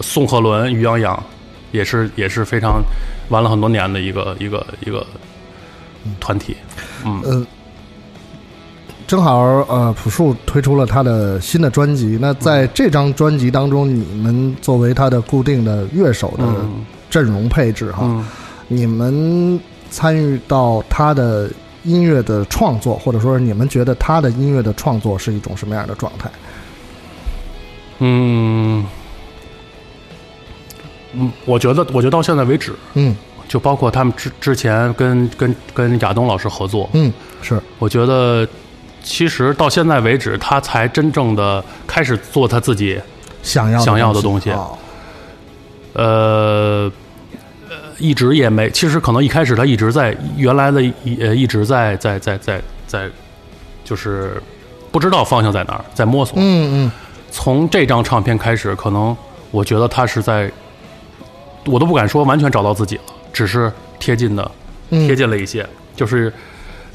[0.00, 1.22] 宋鹤伦、于洋洋，
[1.70, 2.82] 也是也是非常
[3.30, 5.06] 玩了很多年的一个一个一个
[6.20, 6.56] 团体。
[7.06, 7.46] 嗯呃，
[9.06, 12.18] 正好呃，朴树推出了他的新的专辑。
[12.20, 18.24] 那在这张专辑当中，你们作为他的固定的乐手的嗯阵容配置哈，嗯
[18.68, 19.60] 你们
[19.90, 21.50] 参与到他的
[21.84, 26.30] 音乐的创作，或者说你们觉得他的音乐的创作是一种什么样的状态？
[27.98, 28.84] 嗯
[31.12, 33.14] 嗯，我觉得我觉得到现在为止，嗯
[33.46, 37.12] 就包括他们之之前跟跟跟亚东老师合作，嗯，
[37.42, 38.48] 是我觉得
[39.04, 42.98] 其实到现在为止，他才真正的开始做他自己，
[43.42, 44.76] 想要想要的东西哦。
[45.92, 46.90] 呃，
[47.68, 53.08] 呃一直也没，其实可能一开始他一直在原来的一呃一直在在在在在，
[53.84, 54.42] 就是
[54.90, 56.36] 不知道方向在哪儿，在摸索。
[56.38, 56.90] 嗯嗯。
[57.30, 59.16] 从这张唱片开始，可能
[59.50, 60.50] 我觉得他是在，
[61.66, 63.02] 我都不敢说完全找到自己了，
[63.32, 64.50] 只是贴近的
[64.90, 66.32] 嗯，贴近了一些，就是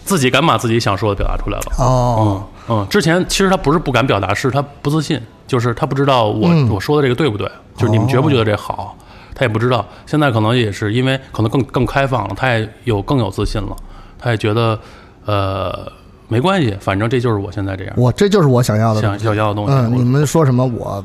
[0.04, 1.66] 自己敢把自己想说的表达出来了。
[1.78, 8.98] 哦嗯，嗯，之前其实他不是不敢表达，是他不自信，就是他不知道我、嗯我说的这个对不对，就是你们觉不觉得这好，
[9.34, 9.86] 他也不知道。
[10.06, 13.76] 现在可能也是因为可能更更开放了，他也有更有自信了，
[14.18, 14.80] 他也觉得
[15.26, 15.92] 呃
[16.28, 19.26] 没关系，反正这就是我现在这样我这就是我想要的想西。
[19.26, 19.74] 想要的东西。
[19.74, 21.04] 嗯，你们说什么我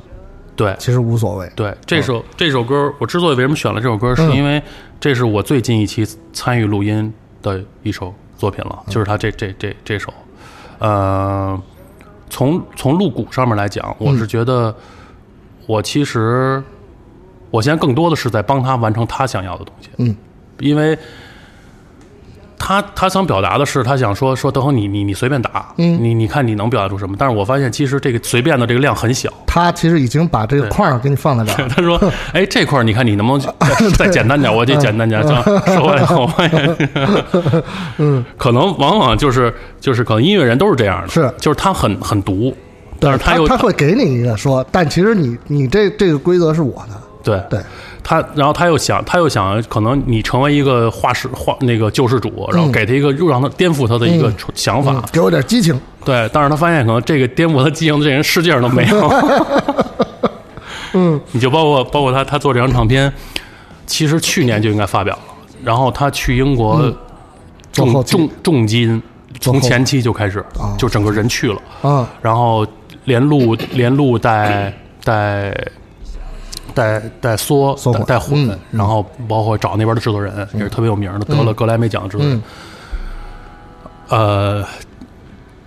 [0.56, 1.50] 对其实无所谓。
[1.56, 4.62] 对，这首、这首歌，我之所以为什么选了这首歌，是嗯因为
[5.00, 7.12] 这是我最近一期参与录音
[7.42, 8.12] 的一首
[8.44, 10.12] 作品了，就是他这这这这首，
[10.78, 11.58] 呃，
[12.28, 14.74] 从从露骨上面来讲，我是觉得
[15.66, 16.62] 我其实
[17.50, 20.14] 我现在更多的是在帮他完成他想要的东西，嗯，
[20.58, 20.98] 因为。
[22.66, 27.14] 他他想表达的是，他想说说德恒，你你你随便打，嗯你你看你能表达出什么？
[27.18, 31.68] 但是我发现其实这个随便的这个量很小，他其实已经把这个框儿给你放在这儿。
[31.76, 32.00] 他说：
[32.32, 34.50] “哎，这块儿你看你能不能 再再简单点？
[34.54, 36.76] 我这简单点。”说说完以后，我发现，
[37.98, 42.56] 嗯，可能往往就是就是可能音乐人都是这样的，是就是他很很毒，
[42.98, 46.94] 但是他又他会给你一个说，但其实你你这这个规则是我的。
[47.22, 47.58] 对对，
[48.04, 55.80] 他，然后他又想他又想可能你成为一个画师画那个救世主，然后给他一个又让他颠覆他的一个想法，嗯，给我点激情。
[56.04, 59.08] 对，但是他发现可能这个颠覆他激情的这人世界上都没有。
[60.92, 63.10] 嗯， 你就包括包括他他做这张唱片，
[63.86, 65.22] 其实去年就应该发表了，
[65.64, 66.92] 然后他去英国
[67.72, 69.02] 重重重金，
[69.40, 70.44] 从前期就开始，
[70.76, 72.66] 就整个人去了，啊，然后
[73.06, 74.70] 连录连录带
[75.02, 75.56] 带。
[76.72, 78.58] 带带缩带带混，嗯。
[78.70, 82.36] 然后包括找那边的制作人，也是特别有名的，得了格莱美奖的制作人。
[82.36, 82.42] 嗯。
[84.08, 84.64] 呃，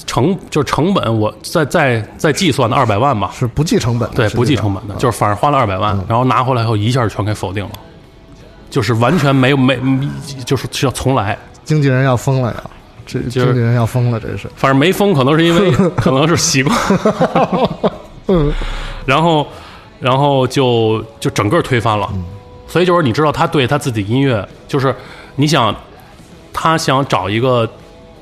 [0.06, 7.72] 成就是成本，我再再再计算的二百万吧，是不计成本的，对，不计成本的，啊就是反正花了二百万，然后拿回来以后一下全给否定了，
[8.70, 9.78] 就是完全没有没，
[10.46, 12.64] 就是是要重来，经纪人要疯了呀，
[13.08, 14.48] 这经纪人要疯了，这是。
[14.56, 16.78] 反正没疯，可能是因为可能是习惯，
[18.28, 18.52] 嗯。
[19.06, 19.48] 然后
[20.00, 22.10] 然后就就整个推翻了，
[22.68, 24.96] 所以就是你知道他对他自己音乐，就是
[25.36, 25.76] 你想
[26.52, 27.70] 他想找一个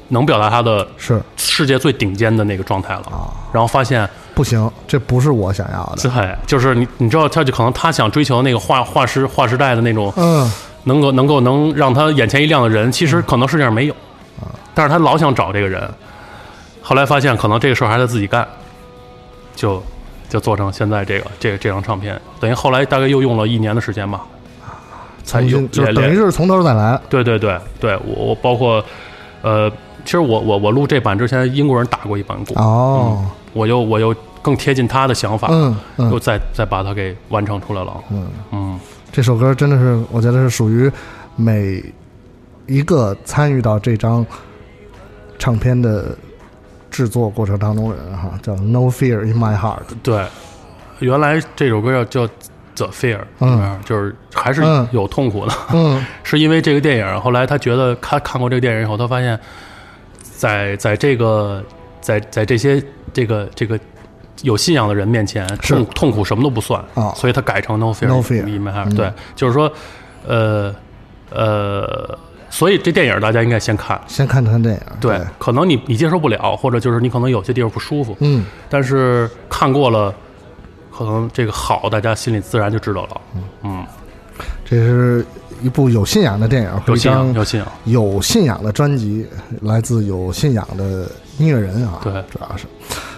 [0.10, 1.22] 能表达他的是。
[1.38, 3.04] 世界最顶尖的那个状态了，
[3.54, 4.10] 然后发现。
[4.34, 6.10] 不行，这不是我想要的。
[6.10, 10.52] 对，就是你，你知道，他就可能他想追求那个划划时划时代的那种，嗯，
[10.84, 13.96] 能够能够能让他眼前一亮的人，其实可能世界上没有，
[14.74, 15.90] 但是他老想找这个人，
[16.82, 18.46] 后来发现可能这个事儿还得自己干，
[19.56, 19.82] 就
[20.30, 24.22] 就做成现在这个这个这张唱片，等于后来大概又用了一年的时间吧，
[25.24, 27.00] 才就等于是从头再来。
[27.10, 28.84] 对对对对，我我包括
[29.42, 29.70] 呃，
[30.04, 38.04] 其实我我我录这版之前，英国人打过一版鼓，哦，我又我又更贴近他的想法，嗯嗯又再再把它给完成出来了。
[38.12, 38.80] 嗯嗯，
[39.12, 40.92] 这首歌真的是，我觉得是属于
[41.36, 41.84] 每
[42.68, 44.26] 一个参与到这张
[45.38, 46.16] 唱片的
[46.96, 49.82] 制作过程当中的人哈，叫 No Fear in My Heart。
[50.02, 50.26] 对，
[51.00, 52.34] 原来这首歌叫叫
[52.76, 57.22] The Fear，嗯，就是还是嗯有痛苦的，嗯 是因为这个电影。
[57.22, 59.38] 后来他觉得他看过这个电影以后，他发现
[60.22, 61.62] 在在这个
[62.00, 62.82] 在在这些
[63.12, 63.78] 这个这个。
[64.42, 69.72] 有信仰的人面前，痛痛苦什么都不算啊所以他改成 No Fear No Fear in My Heart、嗯对，就是说，
[70.28, 70.76] 呃
[71.32, 72.20] 呃，
[72.56, 74.82] 所以这电影大家应该先看，先看看电影。
[75.02, 80.16] 对，可能你你接受不了，或者就是你可能有些地方不舒服，嗯，但是看过了，
[80.90, 83.22] 可能这个好，大家心里自然就知道了。
[83.64, 83.86] 嗯，
[84.64, 85.26] 这是
[85.62, 87.68] 一部有信仰的电影，和有信仰，有信仰。
[87.84, 89.28] 有信仰的专辑，
[89.62, 92.64] 来自有信仰的音乐人啊，对主要是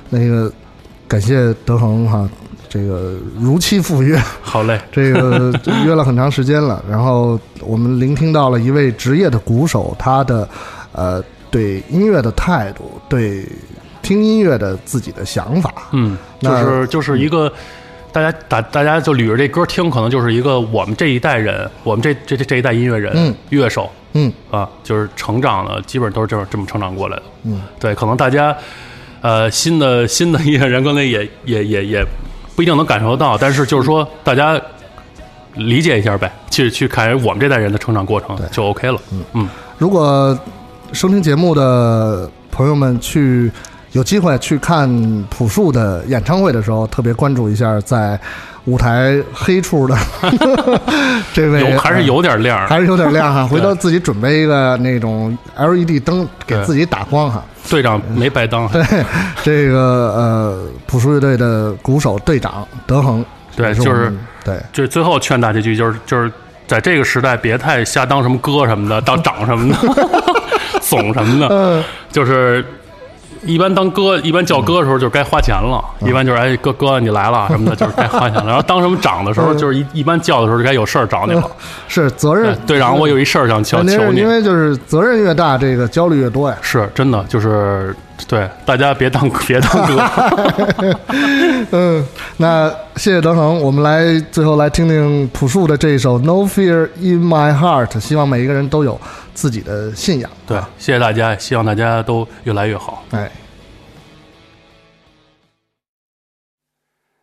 [0.10, 0.52] 那个
[1.08, 2.28] 感谢德恒哈，
[2.70, 5.54] 这个如期赴约，好嘞， 这个
[5.86, 10.48] 约了很长时间了，然后我们聆听到了一位职业的鼓手他的
[10.92, 13.46] 呃对音乐的态度，对
[14.02, 17.52] 听音乐的自己的想法，嗯，就是就是一个。
[18.10, 23.36] 大家大大家就捋着这歌听，可能就是一个我们这一代人，我们这这这这一代音乐人、嗯。
[23.50, 24.34] 乐手嗯。
[24.50, 27.24] 啊，就是成长的，基本都是这么这么成长过来的。
[27.44, 28.56] 嗯，对，可能大家
[29.22, 32.06] 呃新的新的音乐人可能也也也也
[32.58, 34.60] 不一定能感受得到，但是就是说大家
[35.54, 39.00] 理解一下呗，去去看我们这代人的成长过程就 OK 了。
[39.12, 39.24] 嗯。
[39.34, 39.48] 嗯，
[39.78, 40.36] 如果
[40.92, 43.52] 收听节目的朋友们去
[43.94, 44.90] 有机会去看
[45.30, 48.20] 朴树的演唱会的时候，特别关注一下在
[48.66, 49.96] 舞台黑处的
[51.34, 53.48] 这位，有还是有点亮儿，还是有点亮哈。
[53.48, 57.44] 回头自己准备一个那种 LED 灯，给自己打光哈。
[57.70, 58.68] 队长没白当。
[58.70, 58.84] 对，
[59.44, 59.78] 这个
[60.16, 66.32] 呃，朴树乐队的鼓手队长德恒，对，就是对就是最后劝大家一句，就是就是
[66.66, 69.78] 在这个时代，别太瞎当什么哥什么的，当长什么的，
[70.82, 72.66] 怂什么的，嗯就是
[73.48, 78.46] 一般当哥，一般叫哥的时候就该花钱了，嗯一般就是哎哥哥你来了什么的， 就是该花钱了。
[78.48, 81.44] 然后当什么长的时候，嗯就是一一般叫的时候就该有事儿找你了。
[81.88, 82.58] 是责对任。
[82.68, 84.28] 队长，我有一事儿想求求你因。
[84.28, 86.58] 为就是责任越大，这个焦虑越多呀。
[86.62, 87.96] 是真的，就是
[88.28, 90.02] 对大家别当 别当哥，
[91.72, 92.06] 嗯，
[92.38, 99.00] 那谢谢德恒，我们来最后来听听朴树的这一首《No Fear in My Heart》，希望每一个人都有
[99.34, 100.30] 自己的信仰。
[100.48, 103.04] 对，谢谢大家，希望大家都越来越好。
[103.12, 103.32] 哎，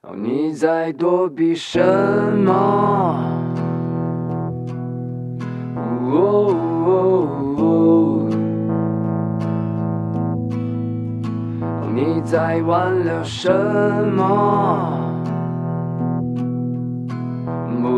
[0.03, 1.81] 哦，你在躲避什
[2.45, 2.53] 么？
[6.07, 6.55] 哦
[6.87, 7.54] 哦哦
[11.95, 13.49] 你在挽留什
[14.17, 14.23] 么？
[17.85, 17.89] 哦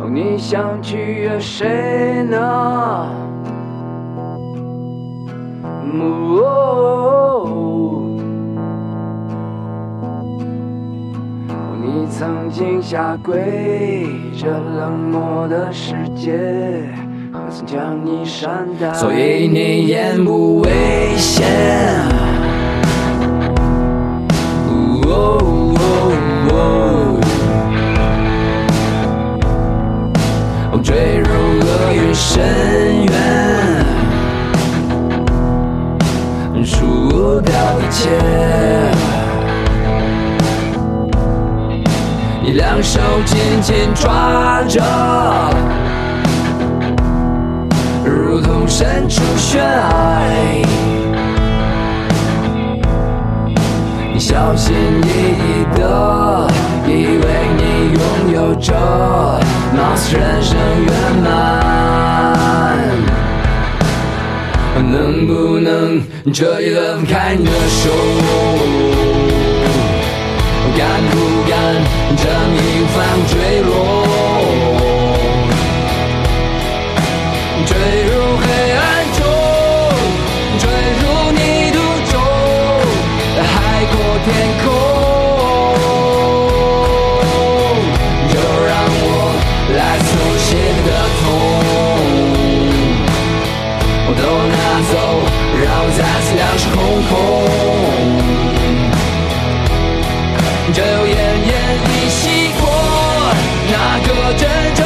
[0.00, 2.38] 哦你想取悦谁呢？
[5.92, 7.46] 哦，
[11.82, 16.88] 你曾经下跪，这冷漠的世界，
[17.66, 18.92] 将你善待？
[18.94, 20.70] 所以你眼不危
[21.16, 21.46] 险。
[30.82, 31.28] 坠入
[31.60, 33.14] 厄运深渊。
[36.64, 38.08] 输掉一切。
[42.42, 44.82] 你两手紧紧抓着，
[48.70, 49.90] 身处悬崖。
[54.14, 55.08] 你小心翼
[55.42, 56.48] 翼的，
[56.86, 56.88] 以
[57.18, 57.24] 为
[57.58, 58.00] 你拥
[58.32, 58.72] 有着
[59.76, 60.56] 貌似人生
[60.86, 60.88] 圆
[61.22, 61.28] 满。
[64.90, 66.00] 能不能
[66.32, 67.90] 这一轮开你的手？
[70.78, 71.16] 敢不
[71.50, 71.52] 敢
[72.16, 72.22] 这
[72.54, 72.56] 命
[72.94, 72.96] 犯
[73.28, 73.32] 坠
[73.62, 73.68] 落？
[96.90, 97.12] 空空。
[100.72, 101.08] 只有奄
[101.46, 101.52] 奄
[101.86, 102.62] 一息过，
[103.70, 103.74] 那
[104.06, 104.42] 个真
[104.74, 104.80] 正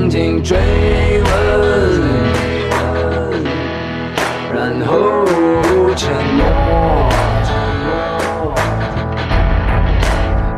[0.00, 0.56] 曾经追
[1.24, 1.26] 问，
[4.54, 5.24] 然后
[5.96, 6.40] 沉默。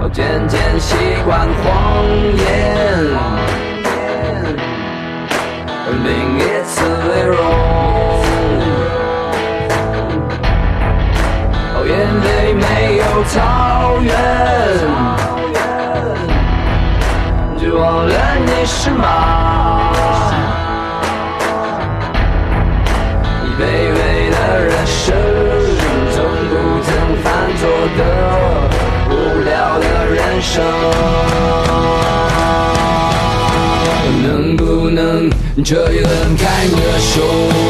[0.02, 0.94] 哦，渐渐习
[1.24, 2.04] 惯谎
[2.36, 2.59] 言。
[18.60, 19.02] 为什么？
[23.58, 25.16] 卑微的人生，
[26.12, 26.20] 从
[26.50, 26.52] 不
[26.84, 26.88] 曾
[27.24, 27.26] 犯
[27.56, 27.60] 错
[27.96, 28.00] 的
[29.08, 29.12] 无
[29.44, 30.52] 聊的人生。
[34.22, 35.30] 能不能
[35.64, 37.69] 这一轮开你的？